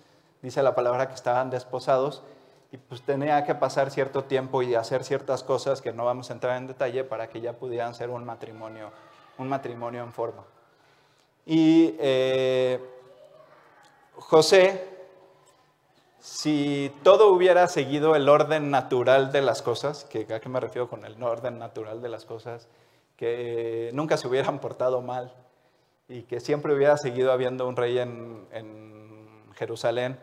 [0.41, 2.23] Dice la palabra que estaban desposados
[2.71, 6.33] y pues tenía que pasar cierto tiempo y hacer ciertas cosas que no vamos a
[6.33, 8.91] entrar en detalle para que ya pudieran ser un matrimonio,
[9.39, 10.45] un matrimonio en forma.
[11.47, 12.81] Y eh,
[14.17, 14.94] José,
[16.25, 20.89] si todo hubiera seguido el orden natural de las cosas, que a qué me refiero
[20.89, 22.67] con el orden natural de las cosas,
[23.15, 25.35] que nunca se hubieran portado mal,
[26.09, 28.47] y que siempre hubiera seguido habiendo un rey en,
[29.55, 30.19] Jerusalén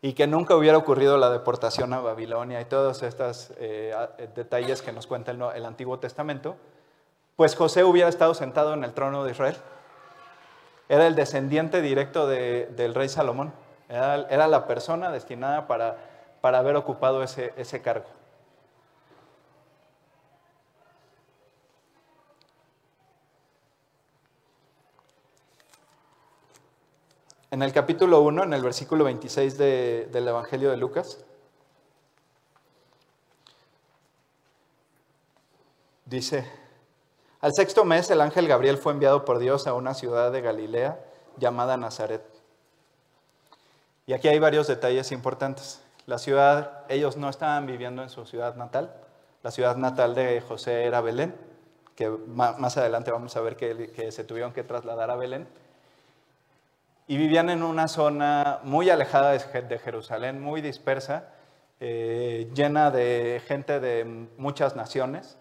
[0.00, 4.80] y que nunca hubiera ocurrido la deportación a Babilonia y todos estos eh, eh, detalles
[4.80, 6.54] que nos cuenta el, Antiguo Testamento,
[7.34, 9.56] pues José hubiera estado sentado en el trono de Israel
[10.88, 13.52] Era el descendiente directo del rey Salomón.
[13.88, 15.96] Era, la persona destinada para,
[16.40, 18.06] para haber ocupado ese, ese cargo.
[27.50, 31.24] En el capítulo 1, en el versículo 26 del Evangelio de Lucas,
[36.04, 36.50] dice,
[37.40, 41.00] al sexto mes el ángel Gabriel fue enviado por Dios a una ciudad de Galilea
[41.38, 42.35] llamada Nazaret.
[44.06, 45.82] Y aquí hay varios detalles importantes.
[46.06, 48.94] La ciudad, ellos no estaban viviendo en su ciudad natal.
[49.42, 51.34] La ciudad natal de José era Belén,
[51.94, 55.48] que más adelante vamos a ver que, se tuvieron que trasladar a Belén
[57.08, 61.28] y vivían en una zona muy alejada de Jerusalén, muy dispersa,
[61.78, 64.04] eh, llena de gente de
[64.38, 65.36] muchas naciones.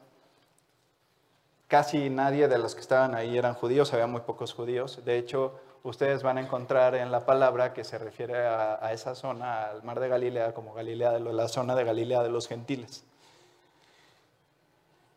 [1.68, 5.04] Casi nadie de los que estaban ahí eran judíos, había muy pocos judíos.
[5.06, 9.66] De hecho, ustedes van a encontrar en la palabra que se refiere a, esa zona,
[9.66, 13.04] al mar de Galilea, como Galilea de la zona de Galilea de los gentiles.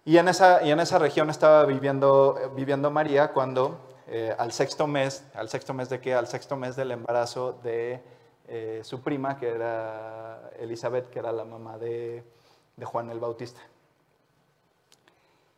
[0.05, 4.87] Y en esa, y en esa región estaba viviendo, viviendo María cuando eh, al sexto
[4.87, 6.15] mes, ¿al sexto mes de qué?
[6.15, 8.01] Al sexto mes del embarazo de
[8.47, 12.25] eh, su prima, que era Elizabeth, que era la mamá de,
[12.83, 13.61] Juan el Bautista.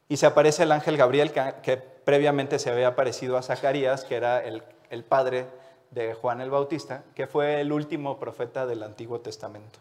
[0.08, 4.42] Y se aparece el ángel Gabriel, que, previamente se había aparecido a Zacarías, que era
[4.42, 4.64] el,
[5.04, 5.46] padre
[5.90, 9.78] de Juan el Bautista, que fue el último profeta del Antiguo Testamento.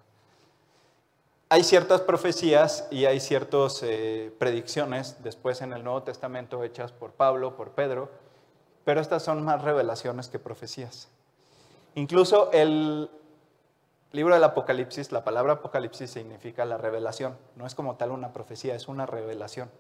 [1.50, 7.12] Hay ciertas profecías y hay ciertas eh, predicciones después en el Nuevo Testamento hechas por
[7.12, 8.10] Pablo, por Pedro,
[8.86, 11.10] pero estas son más revelaciones que profecías.
[11.96, 13.10] Incluso el
[14.12, 18.76] libro del Apocalipsis, la palabra Apocalipsis significa la revelación, no es como tal una profecía,
[18.76, 19.72] es una revelación.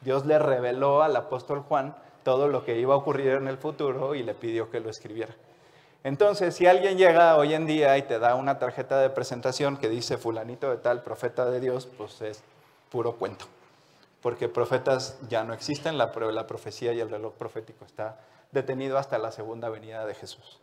[0.00, 4.14] Dios le reveló al apóstol Juan todo lo que iba a ocurrir en el futuro
[4.14, 5.34] y le pidió que lo escribiera.
[6.04, 9.88] Entonces, si alguien llega hoy en día y te da una tarjeta de presentación que
[9.88, 12.42] dice fulanito de tal, profeta de Dios, pues es
[12.90, 13.46] puro cuento.
[14.22, 18.20] Porque profetas ya no existen, la, la profecía y el reloj profético está
[18.52, 20.60] detenido hasta la segunda venida de Jesús.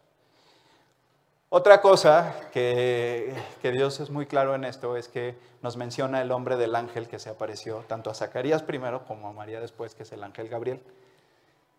[1.49, 6.57] Otra cosa que, Dios es muy claro en esto es que nos menciona el hombre
[6.57, 10.11] del ángel que se apareció tanto a Zacarías primero como a María después, que es
[10.11, 10.81] el ángel Gabriel.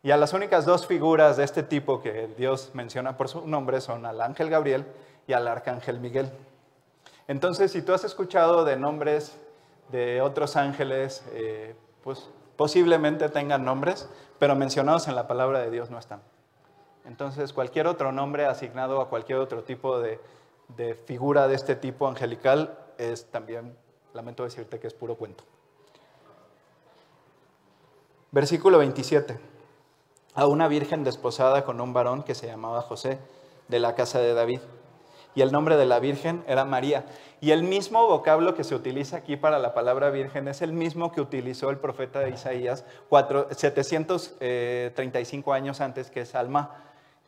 [0.07, 3.81] Y a las únicas dos figuras de este tipo que Dios menciona por su nombre
[3.81, 4.87] son al ángel Gabriel
[5.27, 6.31] y al arcángel Miguel.
[7.27, 9.37] Entonces, si tú has escuchado de nombres
[9.91, 15.91] de otros ángeles, eh, pues posiblemente tengan nombres, pero mencionados en la palabra de Dios
[15.91, 16.23] no están.
[17.05, 20.21] Entonces, cualquier otro nombre asignado a cualquier otro tipo de,
[21.05, 23.77] figura de este tipo angelical es también,
[24.15, 25.43] lamento decirte que es puro cuento.
[28.31, 29.56] Versículo 27.
[30.37, 33.19] A una virgen desposada con un varón que se llamaba José,
[33.69, 34.61] de la casa de David
[35.37, 37.05] y el nombre de la Virgen era María.
[37.43, 41.13] Y el mismo vocablo que se utiliza aquí para la palabra Virgen es el mismo
[41.13, 46.83] que utilizó el profeta Isaías 735 eh, años antes, que es Alma,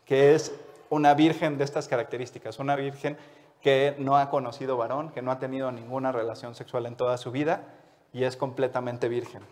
[0.07, 0.55] que es
[0.89, 3.19] una virgen de estas características, una virgen
[3.61, 7.31] que no ha conocido varón, que no ha tenido ninguna relación sexual en toda su
[7.31, 7.75] vida
[8.15, 9.43] y es completamente virgen.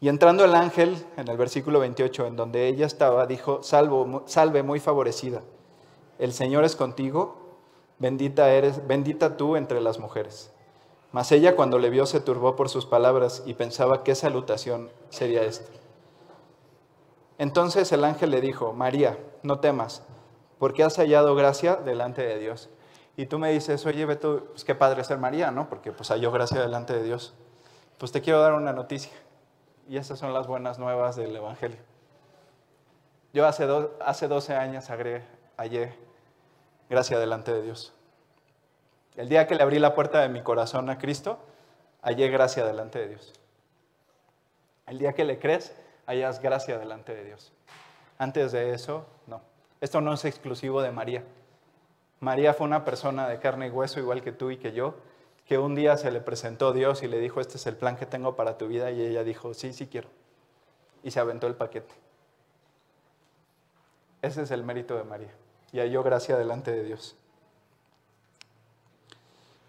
[0.00, 4.62] Y entrando el ángel en el versículo 28, en donde ella estaba, dijo, Salvo, salve
[4.62, 5.42] muy favorecida
[6.20, 7.38] el Señor es contigo,
[7.98, 10.52] bendita eres, bendita tú entre las mujeres.
[11.12, 15.42] Mas ella cuando le vio se turbó por sus palabras y pensaba qué salutación sería
[15.42, 15.70] esta.
[17.38, 20.02] Entonces el ángel le dijo, María, no temas,
[20.58, 22.68] porque has hallado gracia delante de Dios.
[23.16, 25.70] Y tú me dices, oye, pues qué padre ser María, ¿no?
[25.70, 27.32] Porque pues halló gracia delante de Dios.
[27.96, 29.12] Pues te quiero dar una noticia.
[29.88, 31.78] Y esas son las buenas nuevas del Evangelio.
[33.32, 33.66] Yo hace,
[34.04, 34.88] hace 12 años
[35.56, 35.94] hallé
[36.88, 37.92] gracia delante de Dios.
[39.16, 41.38] El día que le abrí la puerta de mi corazón a Cristo,
[42.02, 43.32] hallé gracia delante de Dios.
[44.86, 45.74] El día que le crees,
[46.06, 47.52] hallas gracia delante de Dios.
[48.18, 49.40] Antes de eso, no.
[49.80, 51.24] Esto no es exclusivo de María.
[52.18, 54.94] María fue una persona de carne y hueso, igual que tú y que yo,
[55.50, 58.06] que un día se le presentó Dios y le dijo, este es el plan que
[58.06, 60.08] tengo para tu vida, y ella dijo, sí, sí quiero.
[61.02, 61.92] Y se aventó el paquete.
[64.22, 65.34] Ese es el mérito de María
[65.72, 67.16] y halló gracia delante de Dios.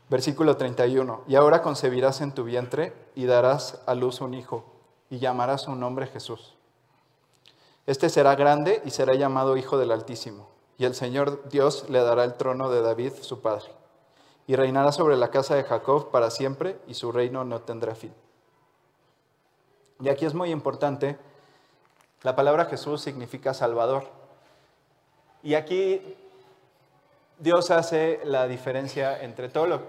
[0.08, 1.24] Versículo 31.
[1.28, 4.63] Y ahora concebirás en tu vientre y darás a luz un hijo
[5.10, 6.54] y llamarás su nombre Jesús.
[7.88, 10.48] Este será grande y será llamado Hijo del Altísimo.
[10.78, 13.81] Y el Señor Dios le dará el trono de David, su padre.
[14.51, 18.13] Y reinará sobre la casa de Jacob para siempre y su reino no tendrá fin.
[20.01, 21.17] Y aquí es muy importante,
[22.21, 24.09] la palabra Jesús significa Salvador.
[25.41, 26.17] Y aquí
[27.39, 29.81] Dios hace la diferencia entre todo lo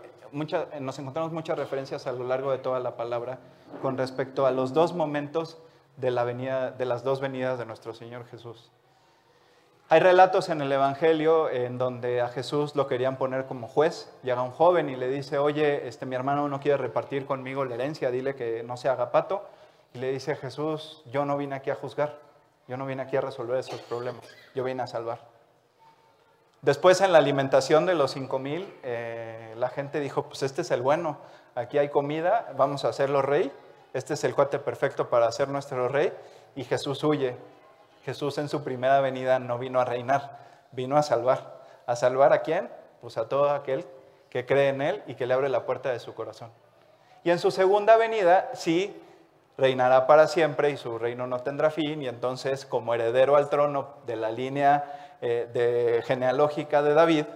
[0.80, 3.40] nos encontramos muchas referencias a lo largo de toda la palabra
[3.82, 5.58] con respecto a los dos momentos
[5.96, 8.70] de, la venida, de las dos venidas de nuestro Señor Jesús.
[9.92, 14.10] Hay relatos en el Evangelio en donde a Jesús lo querían poner como juez.
[14.22, 17.74] Llega un joven y le dice, oye, este, mi hermano no quiere repartir conmigo la
[17.74, 19.46] herencia, dile que no se haga pato.
[19.92, 22.18] Y le dice Jesús, yo no vine aquí a juzgar,
[22.68, 24.24] yo no vine aquí a resolver esos problemas,
[24.54, 25.26] yo vine a salvar.
[26.62, 30.80] Después en la alimentación de los 5000, eh, la gente dijo, pues este es el
[30.80, 31.18] bueno,
[31.54, 33.52] aquí hay comida, vamos a hacerlo rey,
[33.92, 36.14] este es el cuate perfecto para ser nuestro rey,
[36.56, 37.36] y Jesús huye.
[38.04, 40.38] Jesús en su primera venida no vino a reinar,
[40.72, 41.62] vino a salvar.
[41.86, 42.68] ¿A salvar a quién?
[43.00, 43.84] Pues a todo aquel
[44.30, 46.50] que cree en Él y que le abre la puerta de su corazón.
[47.24, 49.00] Y en su segunda venida, sí,
[49.56, 53.94] reinará para siempre y su reino no tendrá fin, y entonces como heredero al trono
[54.06, 57.26] de la línea eh, genealógica de David,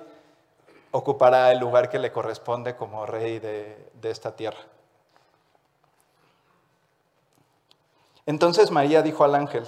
[0.91, 4.59] ocupará el lugar que le corresponde como rey de esta tierra.
[8.25, 9.65] Entonces María dijo al ángel,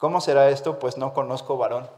[0.00, 0.80] ¿cómo será esto?
[0.80, 1.88] Pues no conozco varón.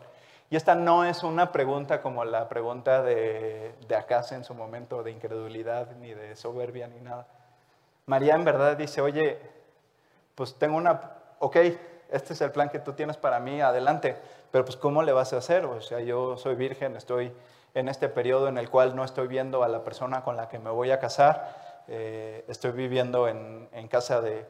[0.51, 5.03] Y esta no es una pregunta como la pregunta de, de Acaz en su momento
[5.03, 7.27] de incredulidad, ni de soberbia, ni nada.
[8.05, 9.39] María en verdad dice, oye,
[10.35, 11.01] pues tengo una,
[11.39, 11.57] ok,
[12.11, 14.17] este es el plan que tú tienes para mí, adelante,
[14.51, 15.65] pero pues ¿cómo le vas a hacer?
[15.65, 17.33] O sea, yo soy virgen, estoy
[17.75, 20.59] en este periodo en el cual no estoy viendo a la persona con la que
[20.59, 24.47] me voy a casar, eh, estoy viviendo en, casa de,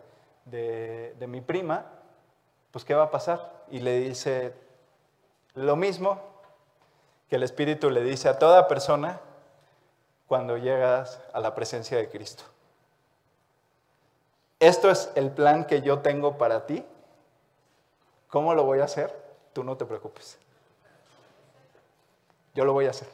[0.47, 1.87] de, mi prima,
[2.73, 3.65] pues ¿qué va a pasar?
[3.71, 4.55] Y le dice
[5.55, 6.21] lo mismo
[7.29, 9.21] que el Espíritu le dice a toda persona
[10.27, 12.45] cuando llegas a la presencia de Cristo.
[14.59, 16.85] Esto es el plan que yo tengo para ti.
[18.29, 19.15] ¿Cómo lo voy a hacer?
[19.53, 20.39] Tú no te preocupes.
[22.55, 23.09] Yo lo voy a hacer.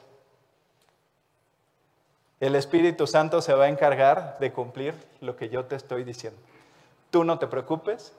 [2.40, 6.38] El Espíritu Santo se va a encargar de cumplir lo que yo te estoy diciendo.
[7.10, 8.12] Tú no te preocupes,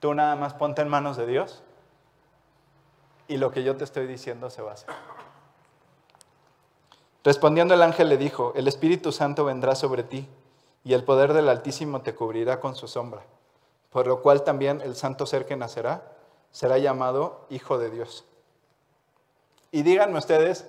[0.00, 1.62] tú nada más ponte en manos de Dios
[3.26, 4.88] y lo que yo te estoy diciendo se va a hacer.
[7.24, 10.28] Respondiendo el ángel le dijo, el Espíritu Santo vendrá sobre ti
[10.84, 13.22] y el poder del Altísimo te cubrirá con su sombra,
[13.90, 16.02] por lo cual también el santo ser que nacerá
[16.50, 18.24] será llamado Hijo de Dios.
[19.70, 20.66] Y díganme ustedes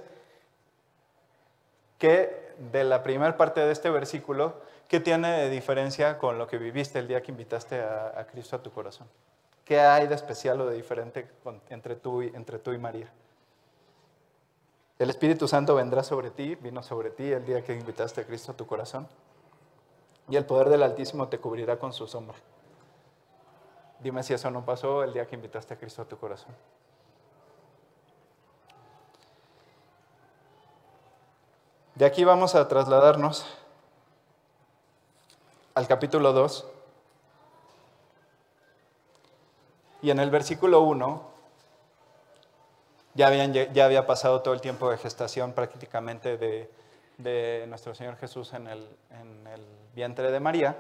[1.97, 4.55] que de la primera parte de este versículo,
[4.89, 8.63] ¿qué tiene de diferencia con lo que viviste el día que invitaste a, Cristo a
[8.63, 9.07] tu corazón?
[9.63, 11.29] ¿Qué hay de especial o de diferente
[11.69, 13.09] entre, tú y, entre tú y María?
[14.97, 18.51] El Espíritu Santo vendrá sobre ti, vino sobre ti el día que invitaste a Cristo
[18.51, 19.07] a tu corazón,
[20.27, 22.35] y el poder del Altísimo te cubrirá con su sombra.
[23.99, 26.55] Dime si eso no pasó el día que invitaste a Cristo a tu corazón.
[31.93, 33.45] De aquí vamos a trasladarnos
[35.73, 36.67] al capítulo 2.
[40.01, 41.29] Y en el versículo 1
[43.15, 48.67] ya, ya había pasado todo el tiempo de gestación prácticamente de, nuestro Señor Jesús en
[48.67, 50.77] el, en el vientre de María.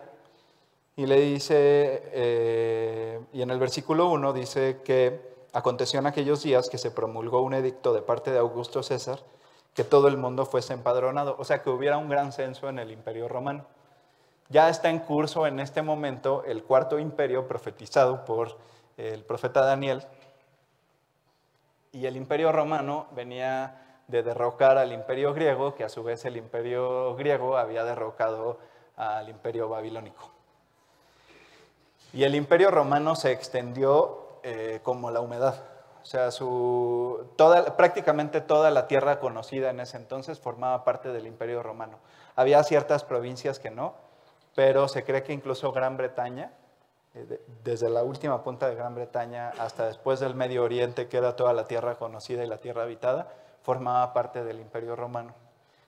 [0.95, 6.69] Y le dice, eh, y en el versículo 1 dice que aconteció en aquellos días
[6.69, 9.19] que se promulgó un edicto de parte de Augusto César
[9.73, 12.91] que todo el mundo fuese empadronado, o sea que hubiera un gran censo en el
[12.91, 13.65] imperio romano.
[14.49, 18.57] Ya está en curso en este momento el cuarto imperio profetizado por
[18.97, 20.03] el profeta Daniel,
[21.91, 26.37] y el imperio romano venía de derrocar al imperio griego, que a su vez el
[26.37, 28.59] imperio griego había derrocado
[28.95, 30.31] al imperio babilónico.
[32.13, 35.55] Y el imperio romano se extendió eh, como la humedad.
[36.01, 36.29] O sea,
[37.35, 41.99] toda, prácticamente toda la tierra conocida en ese entonces formaba parte del imperio romano.
[42.35, 43.93] Había ciertas provincias que no,
[44.59, 46.51] pero se cree que incluso Gran Bretaña,
[47.15, 51.37] eh, desde la última punta de Gran Bretaña hasta después del Medio Oriente, que era
[51.37, 53.29] toda la tierra conocida y la tierra habitada,
[53.61, 55.33] formaba parte del imperio romano.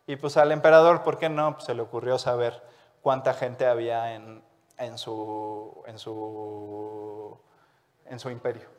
[0.08, 1.52] Y pues al emperador, ¿por qué no?
[1.56, 2.64] Pues se le ocurrió saber
[3.02, 4.42] cuánta gente había en,
[4.78, 7.38] en su, en su,
[8.06, 8.70] en su imperio.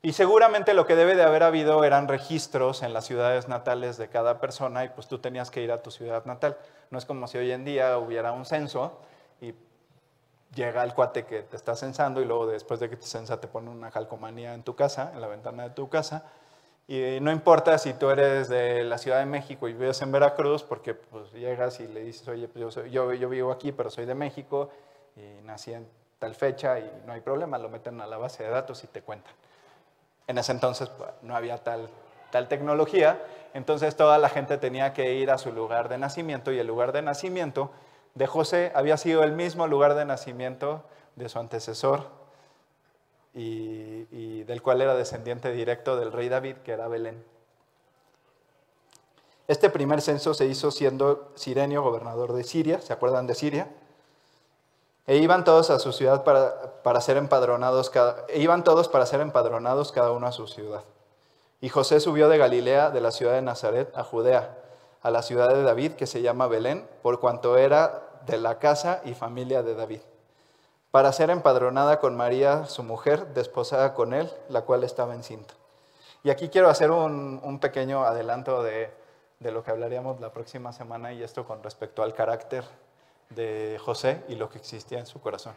[0.00, 4.08] Y seguramente lo que debe de haber habido eran registros en las ciudades natales de
[4.08, 6.56] cada persona y pues tú tenías que ir a tu ciudad natal.
[6.90, 9.02] No es como si hoy en día hubiera un censo
[9.40, 9.54] y
[10.54, 13.48] llega el cuate que te está censando y luego después de que te censa te
[13.48, 16.24] pone una calcomanía en tu casa, en la ventana de tu casa.
[16.86, 20.62] Y no importa si tú eres de la Ciudad de México y vives en Veracruz,
[20.62, 24.06] porque pues llegas y le dices, oye, pues yo, yo, yo vivo aquí, pero soy
[24.06, 24.70] de México
[25.16, 25.86] y nací en
[26.18, 29.02] tal fecha y no hay problema, lo meten a la base de datos y te
[29.02, 29.34] cuentan.
[30.26, 31.90] En ese entonces pues, no había tal
[32.30, 33.22] tal tecnología,
[33.54, 36.92] entonces toda la gente tenía que ir a su lugar de nacimiento y el lugar
[36.92, 37.70] de nacimiento
[38.14, 40.82] de José había sido el mismo lugar de nacimiento
[41.16, 42.06] de su antecesor
[43.34, 47.22] y, del cual era descendiente directo del rey David, que era Belén.
[49.46, 53.68] Este primer censo se hizo siendo Sirenio gobernador de Siria, ¿se acuerdan de Siria?
[55.06, 57.90] E iban todos a su ciudad para, ser empadronados,
[58.28, 60.84] e iban todos para ser empadronados cada uno a su ciudad.
[61.60, 64.58] Y José subió de Galilea, de la ciudad de Nazaret, a Judea,
[65.02, 69.00] a la ciudad de David, que se llama Belén, por cuanto era de la casa
[69.04, 70.00] y familia de David,
[70.90, 75.54] para ser empadronada con María, su mujer, desposada con él, la cual estaba encinta.
[76.24, 78.90] Y aquí quiero hacer un pequeño adelanto de,
[79.40, 82.64] de lo que hablaríamos la próxima semana y esto con respecto al carácter
[83.30, 85.54] de José y lo que existía en su corazón.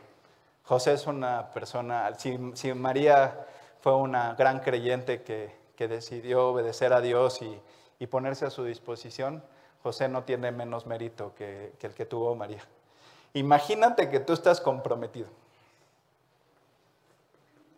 [0.64, 3.46] José es una persona, si, María
[3.82, 7.60] fue una gran creyente que, decidió obedecer a Dios y,
[8.08, 9.43] ponerse a su disposición,
[9.84, 12.62] José no tiene menos mérito que, que el que tuvo María.
[13.34, 15.30] Imagínate que tú estás comprometido.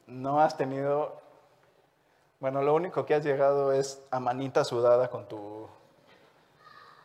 [0.07, 1.21] No has tenido,
[2.39, 5.67] bueno, lo único que has llegado es a manita sudada con tu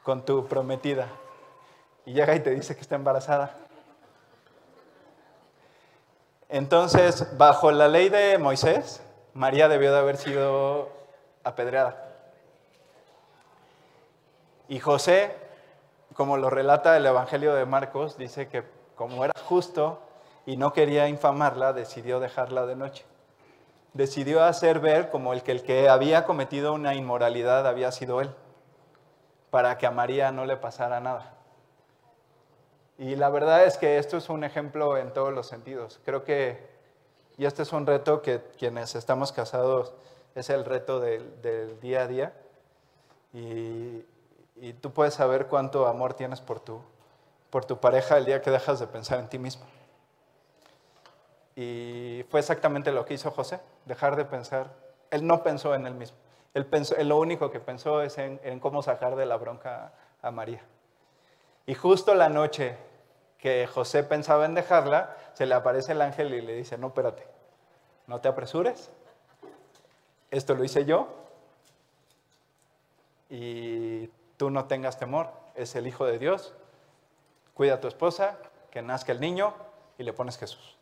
[0.09, 1.07] con tu prometida
[2.07, 3.55] y llega y te dice que está embarazada.
[6.49, 9.03] Entonces, bajo la ley de Moisés,
[9.35, 10.89] María debió de haber sido
[11.45, 12.08] apedreada.
[14.69, 15.35] Y José,
[16.15, 18.65] como lo relata el Evangelio de Marcos, dice que
[18.95, 20.01] como era justo
[20.47, 23.05] y no quería infamarla, decidió dejarla de noche.
[23.95, 28.31] Decidió hacer ver como el que el que había cometido una inmoralidad había sido él
[29.51, 31.35] para que a María no le pasara nada.
[32.99, 36.01] Y la verdad es que esto es un ejemplo en todos los sentidos.
[36.05, 36.69] Creo que,
[37.37, 39.95] y este es un reto que quienes estamos casados,
[40.35, 42.33] es el reto del, día a día.
[43.33, 44.05] Y,
[44.81, 46.83] tú puedes saber cuánto amor tienes por tu,
[47.51, 49.65] por tu pareja el día que dejas de pensar en ti mismo.
[51.57, 54.71] Y fue exactamente lo que hizo José, dejar de pensar.
[55.11, 56.17] Él no pensó en él mismo.
[56.55, 59.93] Él, pensó, lo único que pensó es en, cómo sacar de la bronca
[60.23, 60.63] a María.
[61.67, 62.77] Y justo la noche
[63.39, 67.27] que José pensaba en dejarla, se le aparece el ángel y le dice, no, espérate,
[68.07, 68.91] no te apresures,
[70.31, 71.09] esto lo hice yo
[73.31, 76.55] y tú no tengas temor, es el Hijo de Dios,
[77.53, 78.39] cuida a tu esposa,
[78.71, 79.53] que nazca el niño
[79.99, 80.77] y le pones Jesús.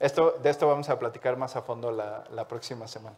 [0.00, 3.16] Esto, de esto vamos a platicar más a fondo la, la próxima semana.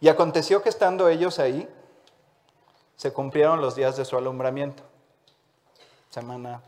[0.00, 1.68] Y aconteció que estando ellos ahí,
[2.96, 4.82] se cumplieron los días de su alumbramiento.
[6.10, 6.62] Semana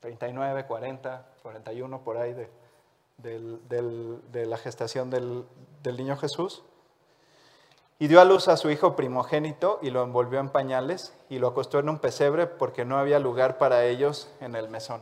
[0.00, 2.48] 39, 40, 41, por ahí de,
[3.22, 5.46] de la gestación del,
[5.84, 6.62] niño Jesús.
[7.98, 11.48] Y dio a luz a su hijo primogénito y lo envolvió en pañales y lo
[11.48, 15.00] acostó en un pesebre porque no había lugar para ellos en el mesón.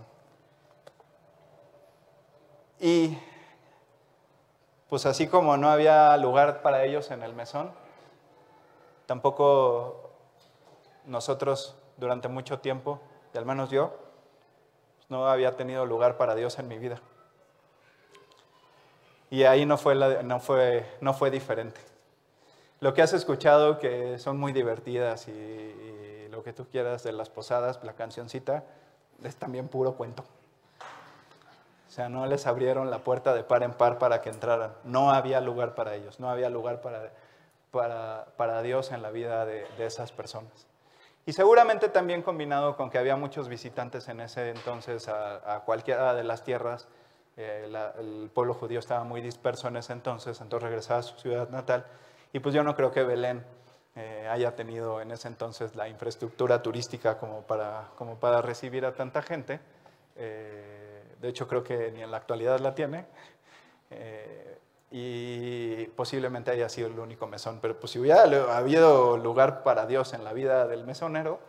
[2.78, 3.18] Y
[4.90, 7.72] pues así como no había lugar para ellos en el mesón,
[9.06, 10.10] tampoco
[11.06, 13.00] nosotros durante mucho tiempo,
[13.32, 13.92] y al menos yo,
[15.08, 17.00] no había tenido lugar para Dios en mi vida.
[19.30, 21.80] Y ahí no fue, no fue, no fue diferente.
[22.80, 27.28] Lo que has escuchado, que son muy divertidas y, lo que tú quieras de las
[27.28, 28.64] posadas, la cancioncita,
[29.22, 30.24] es también puro cuento.
[31.88, 34.72] O sea, no les abrieron la puerta de par en par para que entraran.
[34.84, 37.10] No había lugar para ellos, no había lugar para,
[38.36, 40.66] para, Dios en la vida de, esas personas.
[41.26, 46.24] Y seguramente también combinado con que había muchos visitantes en ese entonces a, cualquiera de
[46.24, 46.88] las tierras,
[47.40, 51.48] eh, el pueblo judío estaba muy disperso en ese entonces, entonces regresaba a su ciudad
[51.50, 51.86] natal.
[52.32, 53.44] Y pues yo no creo que Belén
[53.96, 58.94] eh, haya tenido en ese entonces la infraestructura turística como para, como para recibir a
[58.94, 59.60] tanta gente.
[60.16, 63.06] Eh, de hecho creo que ni en la actualidad la tiene,
[63.90, 64.58] eh,
[64.92, 68.22] y posiblemente haya sido el único mesón, pero pues si hubiera
[68.56, 71.40] habido lugar para Dios en la vida del mesonero,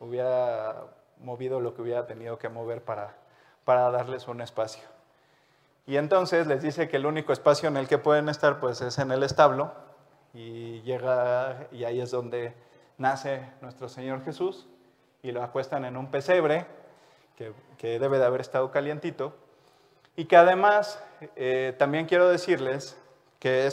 [0.00, 0.84] hubiera
[1.18, 3.16] movido lo que hubiera tenido que mover para,
[3.64, 4.95] para darles un espacio.
[5.86, 8.98] Y entonces les dice que el único espacio en el que pueden estar pues es
[8.98, 9.72] en el establo
[10.34, 12.54] y llega y ahí es donde
[12.98, 14.66] nace nuestro Señor Jesús
[15.22, 16.66] y lo acuestan en un pesebre
[17.36, 19.34] que, debe de haber estado calientito.
[20.16, 21.02] Y que además,
[21.36, 22.96] eh, también quiero decirles
[23.38, 23.70] que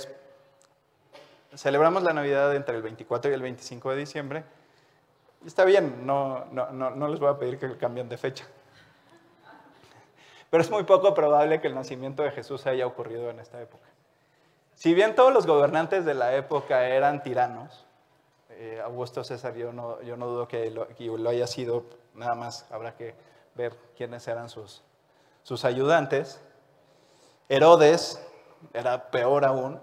[1.55, 4.43] celebramos la Navidad entre el 24 y el 25 de diciembre.
[5.45, 8.45] Está bien, no, no, no, no les voy a pedir que cambien de fecha.
[10.54, 13.88] Pero es muy poco probable que el nacimiento de Jesús haya ocurrido en esta época.
[14.76, 17.88] Si bien todos los gobernantes de la época eran tiranos,
[18.51, 20.88] eh, Augusto César yo no, yo no dudo que lo,
[21.28, 23.16] haya sido, nada más habrá que
[23.56, 24.84] ver quiénes eran sus,
[25.41, 26.39] sus ayudantes.
[27.49, 28.24] Herodes
[28.74, 29.82] era peor aún,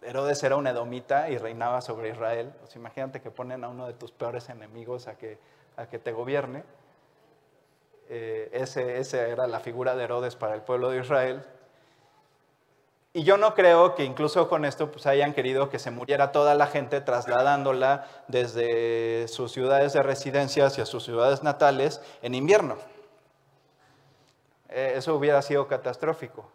[0.00, 2.54] Herodes era un edomita y reinaba sobre Israel.
[2.58, 5.38] Pues imagínate que ponen a uno de tus peores enemigos a que,
[5.76, 6.64] a que te gobierne.
[8.12, 11.44] Eh, ese, esa era la figura de Herodes para el pueblo de Israel.
[13.12, 16.56] Y yo no creo que incluso con esto pues, hayan querido que se muriera toda
[16.56, 22.78] la gente trasladándola desde sus ciudades de residencia hacia sus ciudades natales en invierno.
[24.70, 26.50] Eh, eso hubiera sido catastrófico.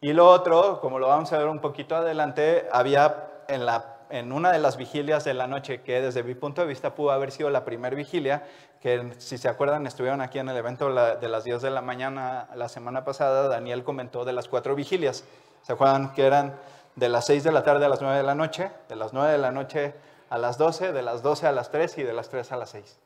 [0.00, 4.32] Y lo otro, como lo vamos a ver un poquito adelante, había en, la, en
[4.32, 7.30] una de las vigilias de la noche, que desde mi punto de vista pudo haber
[7.30, 8.44] sido la primera vigilia,
[8.80, 12.48] que si se acuerdan estuvieron aquí en el evento de las 10 de la mañana
[12.54, 15.24] la semana pasada, Daniel comentó de las cuatro vigilias.
[15.62, 16.54] ¿Se acuerdan que eran
[16.96, 19.32] de las 6 de la tarde a las 9 de la noche, de las 9
[19.32, 19.94] de la noche
[20.30, 22.70] a las 12, de las 12 a las 3 y de las 3 a las
[22.70, 22.98] 6?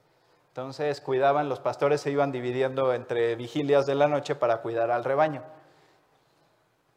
[0.48, 5.04] Entonces cuidaban, los pastores se iban dividiendo entre vigilias de la noche para cuidar al
[5.04, 5.42] rebaño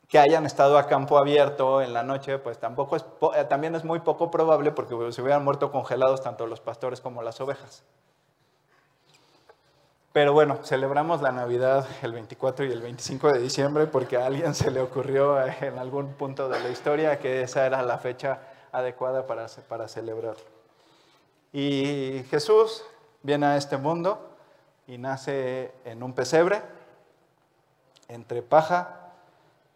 [0.08, 3.84] que hayan estado a campo abierto en la noche, pues tampoco es, eh, también es
[3.84, 7.84] muy poco probable porque se hubieran muerto congelados tanto los pastores como las ovejas.
[10.12, 14.54] Pero bueno, celebramos la Navidad el 24 y el 25 de diciembre porque a alguien
[14.54, 18.40] se le ocurrió eh, en algún punto de la historia que esa era la fecha
[18.72, 20.36] adecuada para, para celebrar.
[21.52, 22.84] Y Jesús
[23.24, 24.30] viene a este mundo
[24.88, 26.62] y nace en un pesebre,
[28.08, 29.05] entre paja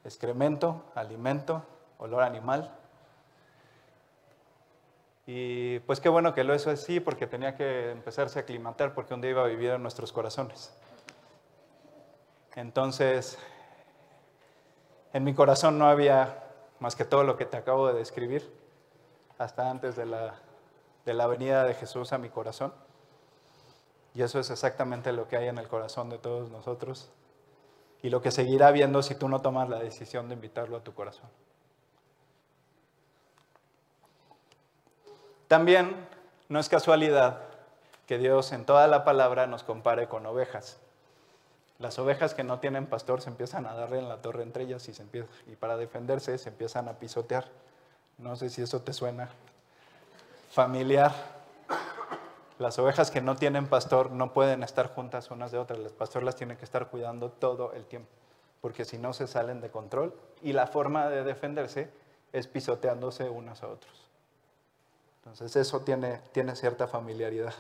[0.04, 1.64] excremento, alimento,
[1.98, 2.76] olor animal.
[5.26, 9.14] Y pues qué bueno que lo hizo así porque tenía que empezarse a aclimatar porque
[9.14, 10.74] un día iba a vivir en nuestros corazones.
[12.56, 13.38] Entonces,
[15.14, 16.44] en mi corazón no había
[16.80, 18.52] más que todo lo que te acabo de describir,
[19.38, 20.36] hasta antes de la,
[21.06, 22.74] de la venida de Jesús a mi corazón.
[24.16, 27.12] Y eso es exactamente lo que hay en el corazón de todos nosotros
[28.02, 30.94] y lo que seguirá viendo si tú no tomas la decisión de invitarlo a tu
[30.94, 31.30] corazón.
[35.48, 35.96] También
[36.48, 37.42] no es casualidad
[38.06, 40.80] que Dios en toda la palabra nos compare con ovejas.
[41.80, 44.88] Las ovejas que no tienen pastor se empiezan a darle en la torre entre ellas
[44.88, 47.46] y, y para defenderse se empiezan a pisotear.
[48.18, 49.30] No sé si eso te suena
[50.52, 51.39] familiar.
[52.60, 55.80] Las ovejas que no tienen pastor no pueden estar juntas unas de otras.
[55.80, 58.10] El pastor las tiene que estar cuidando todo el tiempo,
[58.60, 60.14] porque si no se salen de control.
[60.42, 61.90] Y la forma de defenderse
[62.34, 64.10] es pisoteándose unos a otros.
[65.20, 67.54] Entonces eso tiene, tiene cierta familiaridad.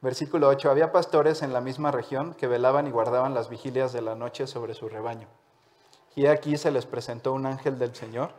[0.00, 0.72] Versículo 8.
[0.72, 4.48] Había pastores en la misma región que velaban y guardaban las vigilias de la noche
[4.48, 5.28] sobre su rebaño.
[6.16, 8.32] Y aquí se les presentó un ángel del Señor,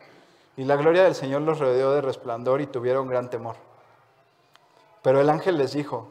[0.57, 3.55] y la gloria del Señor los rodeó de resplandor y tuvieron gran temor.
[5.05, 6.07] Pero el ángel les dijo,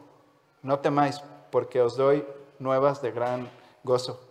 [0.61, 1.21] no temáis,
[1.51, 2.25] porque os doy
[2.59, 3.49] nuevas de gran
[3.83, 4.21] gozo,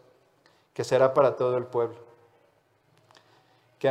[0.73, 1.99] que será para todo el pueblo.
[3.79, 3.91] Que,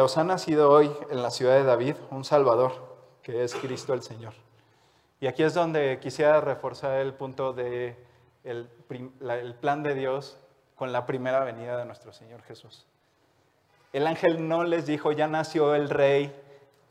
[0.00, 2.72] os ha nacido hoy en la ciudad de David un Salvador,
[3.20, 4.32] que es Cristo el Señor.
[5.20, 7.94] Y aquí es donde quisiera reforzar el punto de
[8.44, 8.66] el,
[9.60, 10.38] plan de Dios
[10.74, 12.86] con la primera venida de nuestro Señor Jesús.
[13.92, 16.34] El ángel no les dijo, ya nació el rey,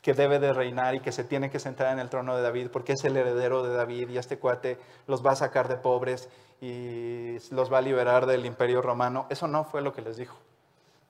[0.02, 2.70] que debe de reinar y que se tiene que sentar en el trono de David
[2.72, 4.78] porque es el heredero de David y este cuate
[5.08, 6.30] los va a sacar de pobres
[6.62, 9.26] y los va a liberar del imperio romano.
[9.30, 10.38] Eso no fue lo que les dijo.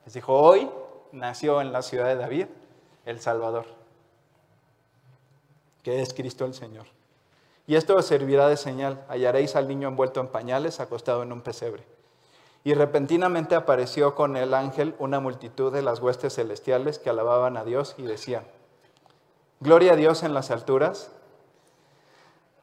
[0.06, 0.70] Les dijo, hoy
[1.12, 2.46] nació en la ciudad de David
[3.06, 3.66] el Salvador,
[5.84, 6.88] que es Cristo el Señor.
[7.68, 9.04] Y esto os servirá de señal.
[9.10, 11.84] Hallaréis al niño envuelto en pañales, acostado en un pesebre.
[12.64, 17.66] Y repentinamente apareció con el ángel una multitud de las huestes celestiales que alababan a
[17.66, 18.46] Dios y decían,
[19.60, 21.12] Gloria a Dios en las alturas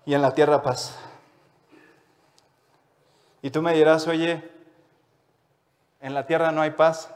[0.07, 0.97] y en la tierra paz.
[3.43, 4.49] Y tú me dirás, oye,
[6.01, 7.11] en la tierra no hay paz,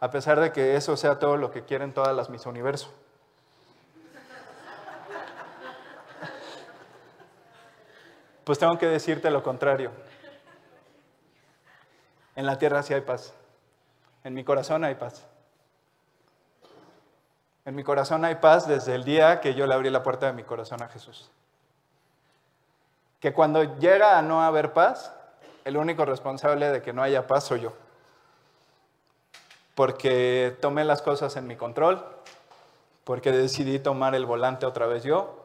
[0.00, 2.92] a pesar de que eso sea todo lo que quieren todas las mis universo.
[8.44, 9.92] Pues tengo que decirte lo contrario.
[12.34, 13.34] En la tierra sí hay paz.
[14.24, 15.29] En mi corazón hay paz.
[17.64, 20.32] En mi corazón hay paz desde el día que yo le abrí la puerta de
[20.32, 21.30] mi corazón a Jesús.
[23.20, 25.12] Que cuando llega a no haber paz,
[25.64, 27.72] el único responsable de que no haya paz soy yo.
[29.74, 32.04] Porque tomé las cosas en mi control,
[33.04, 35.36] porque decidí tomar el volante otra vez yo,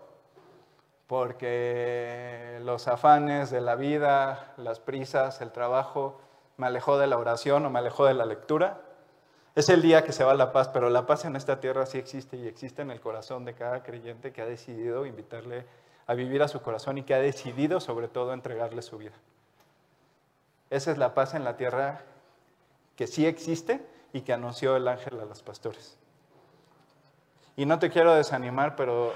[1.07, 6.20] porque los afanes de la vida, las prisas, el trabajo,
[6.57, 8.80] me alejó de la oración o me alejó de la lectura.
[9.55, 11.97] Es el día que se va la paz, pero la paz en esta tierra sí
[11.97, 15.65] existe y existe en el corazón de cada creyente que ha decidido invitarle
[16.07, 19.13] a vivir a su corazón y que ha decidido sobre todo entregarle su vida.
[20.69, 22.01] Esa es la paz en la tierra
[22.97, 25.97] que sí existe y que anunció el ángel a los pastores.
[27.55, 29.13] Y no te quiero desanimar, pero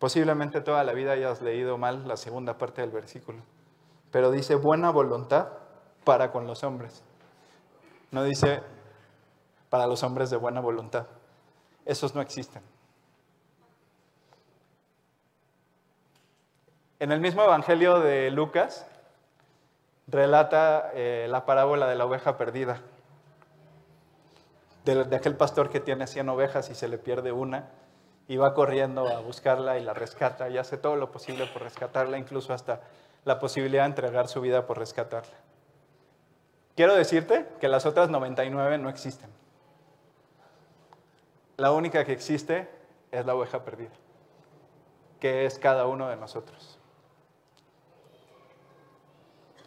[0.00, 3.42] posiblemente toda la vida hayas leído mal la segunda parte del versículo.
[4.10, 5.50] Pero dice buena voluntad
[6.04, 7.04] para con los hombres.
[8.10, 8.60] No dice
[9.70, 11.06] para los hombres de buena voluntad.
[11.84, 12.62] Esos no existen.
[17.00, 18.86] En el mismo Evangelio de Lucas
[20.08, 22.80] relata eh, la parábola de la oveja perdida
[24.94, 27.68] de, aquel pastor que tiene 100 ovejas y se le pierde una
[28.26, 32.18] y va corriendo a buscarla y la rescata y hace todo lo posible por rescatarla,
[32.18, 32.80] incluso hasta
[33.24, 35.34] la posibilidad de entregar su vida por rescatarla.
[36.74, 39.30] Quiero decirte que las otras 99 no existen.
[41.58, 42.68] La única que existe
[43.10, 43.90] es la oveja perdida,
[45.18, 46.78] que es cada uno de nosotros.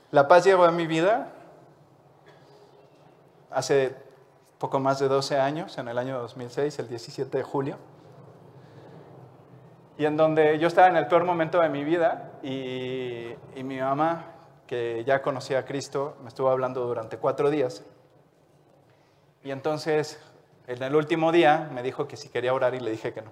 [0.09, 1.33] La paz llegó a mi vida
[3.49, 3.93] hace
[4.57, 7.77] poco más de 12 años, en el año 2006, el 17 de julio,
[9.97, 14.27] y en donde yo estaba en el peor momento de mi vida y, mi mamá,
[14.65, 17.83] que ya conocía a Cristo, me estuvo hablando durante cuatro días.
[19.43, 20.17] Y entonces,
[20.71, 23.31] en el último día, me dijo que si quería orar y le dije que no,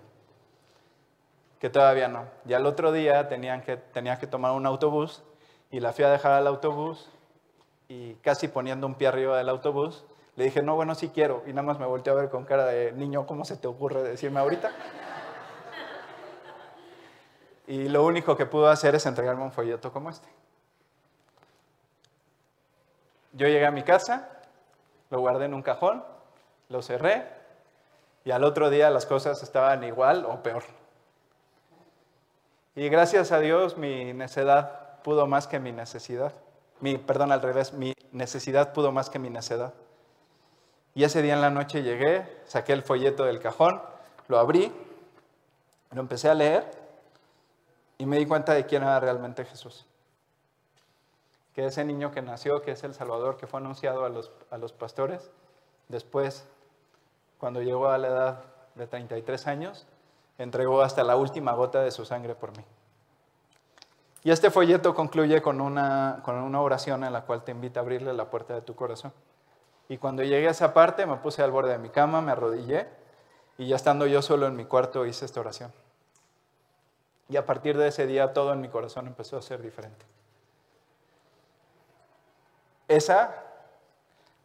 [1.60, 2.26] que todavía no.
[2.44, 5.24] Ya el otro día tenían que, tenía que tomar un autobús
[5.72, 7.10] y la fui a dejar al autobús
[7.88, 10.04] y casi poniendo un pie arriba del autobús,
[10.36, 11.44] le dije, no, bueno, sí quiero.
[11.48, 14.04] Y nada más me volteé a ver con cara de niño, ¿cómo se te ocurre
[14.04, 14.72] decirme ahorita?
[17.68, 20.28] Y lo único que pudo hacer es entregarme un folleto como este.
[23.32, 24.30] Yo llegué a mi casa,
[25.10, 26.04] lo guardé en un cajón,
[26.70, 27.28] lo cerré
[28.24, 30.64] y al otro día las cosas estaban igual o peor.
[32.76, 36.34] Y gracias a Dios mi necedad pudo más que mi necesidad.
[36.80, 39.74] Mi, perdón, al revés, mi necesidad pudo más que mi necedad.
[40.96, 43.82] Y ese día en la noche llegué, saqué el folleto del cajón,
[44.28, 44.72] lo abrí,
[45.92, 46.70] lo empecé a leer
[47.98, 49.86] y me di cuenta de quién era realmente Jesús.
[51.54, 54.58] Que ese niño que nació, que es el Salvador, que fue anunciado a los, a
[54.58, 55.32] los pastores,
[55.90, 56.48] después,
[57.40, 58.44] cuando llegó a la edad
[58.76, 59.88] de 33 años,
[60.38, 62.64] entregó hasta la última gota de su sangre por mí.
[64.24, 67.84] Y este folleto concluye con una, con una oración en la cual te invita a
[67.84, 69.14] abrirle la puerta de tu corazón.
[69.88, 72.88] Y cuando llegué a esa parte, me puse al borde de mi cama, me arrodillé
[73.58, 75.72] y ya estando yo solo en mi cuarto hice esta oración.
[77.30, 80.06] Y a partir de ese día todo en mi corazón empezó a ser diferente.
[82.90, 83.44] Esa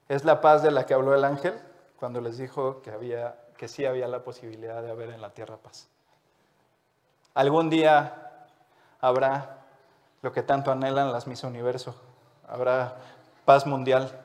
[0.09, 1.61] es la paz de la que habló el ángel
[1.99, 5.57] cuando les dijo que, había, que sí había la posibilidad de haber en la tierra
[5.57, 5.88] paz.
[7.34, 8.47] Algún día
[9.01, 9.59] habrá
[10.22, 11.95] lo que tanto anhelan las mis universo,
[12.47, 12.97] habrá
[13.45, 14.24] paz mundial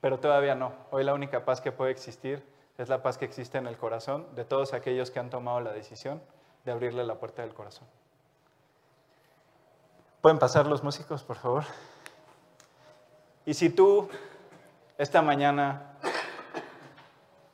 [0.00, 0.72] pero todavía no.
[0.90, 2.42] Hoy la única paz que puede existir
[2.78, 5.72] es la paz que existe en el corazón de todos aquellos que han tomado la
[5.72, 6.22] decisión
[6.64, 7.86] de abrirle la puerta del corazón.
[10.22, 11.64] ¿Pueden pasar los músicos, por favor?
[13.44, 14.08] Y si tú
[15.00, 15.96] esta mañana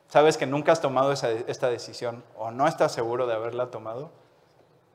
[0.09, 4.11] sabes que nunca has tomado esta decisión o no estás seguro de haberla tomado,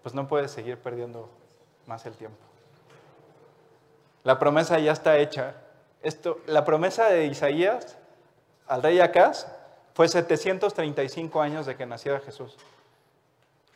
[0.02, 1.30] pues no puedes seguir perdiendo
[1.86, 2.36] más el tiempo.
[4.22, 5.54] La promesa ya está hecha
[6.02, 7.96] esto, la promesa de Isaías
[8.66, 9.46] al rey Acaz
[9.94, 12.58] fue 735 años de que naciera Jesús.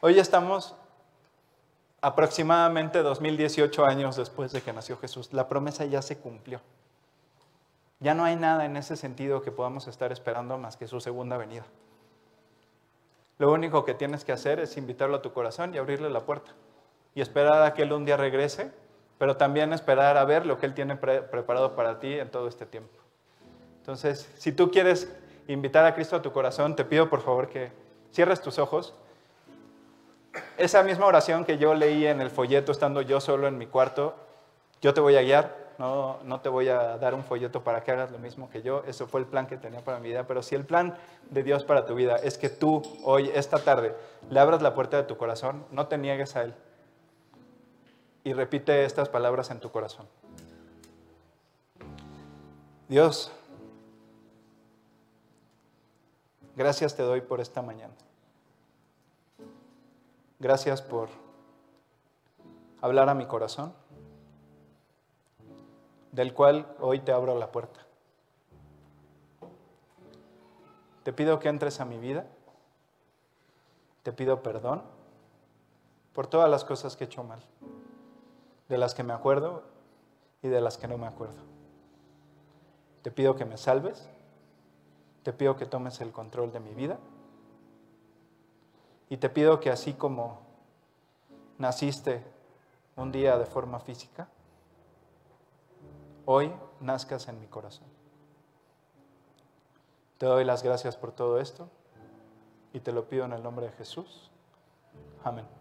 [0.00, 0.74] Hoy estamos
[2.02, 5.32] aproximadamente 2018 años después de que nació Jesús.
[5.32, 6.60] La promesa ya se cumplió.
[8.00, 11.36] Ya no hay nada en ese sentido que podamos estar esperando más que su segunda
[11.36, 11.64] venida.
[13.38, 16.52] Lo único que tienes que hacer es invitarlo a tu corazón y abrirle la puerta
[17.14, 18.72] y esperar a que él un día regrese
[19.18, 22.66] pero también esperar a ver lo que Él tiene preparado para ti en todo este
[22.66, 22.98] tiempo.
[23.78, 25.10] Entonces, si tú quieres
[25.48, 27.70] invitar a Cristo a tu corazón, te pido por favor que
[28.12, 28.94] cierres tus ojos.
[30.58, 34.14] Esa misma oración que yo leí en el folleto estando yo solo en mi cuarto,
[34.82, 38.10] yo te voy a guiar, no, te voy a dar un folleto para que hagas
[38.10, 40.54] lo mismo que yo, eso fue el plan que tenía para mi vida, pero si
[40.54, 40.96] el plan
[41.30, 43.94] de Dios para tu vida es que tú hoy, esta tarde,
[44.30, 46.54] le abras la puerta de tu corazón, no te niegues a Él
[48.24, 50.08] y repite estas palabras en tu corazón.
[52.88, 53.30] Dios,
[56.56, 57.94] gracias te doy por esta mañana.
[60.38, 61.08] Gracias por
[62.80, 63.72] hablar a mi corazón,
[66.16, 67.78] del cual hoy te abro la puerta.
[71.02, 72.26] Te pido que entres a mi vida.
[74.02, 74.82] Te pido perdón
[76.14, 77.42] por todas las cosas que he hecho mal,
[78.70, 79.62] de las que me acuerdo
[80.42, 81.42] y de las que no me acuerdo.
[83.02, 84.08] Te pido que me salves.
[85.22, 86.98] Te pido que tomes el control de mi vida.
[89.10, 90.40] Y te pido que así como
[91.58, 92.24] naciste
[92.96, 94.28] un día de forma física,
[96.26, 97.88] hoy nazcas en mi corazón.
[100.18, 101.70] Te doy las gracias por todo esto
[102.72, 104.30] y te lo pido en el nombre de Jesús.
[105.24, 105.55] Amén.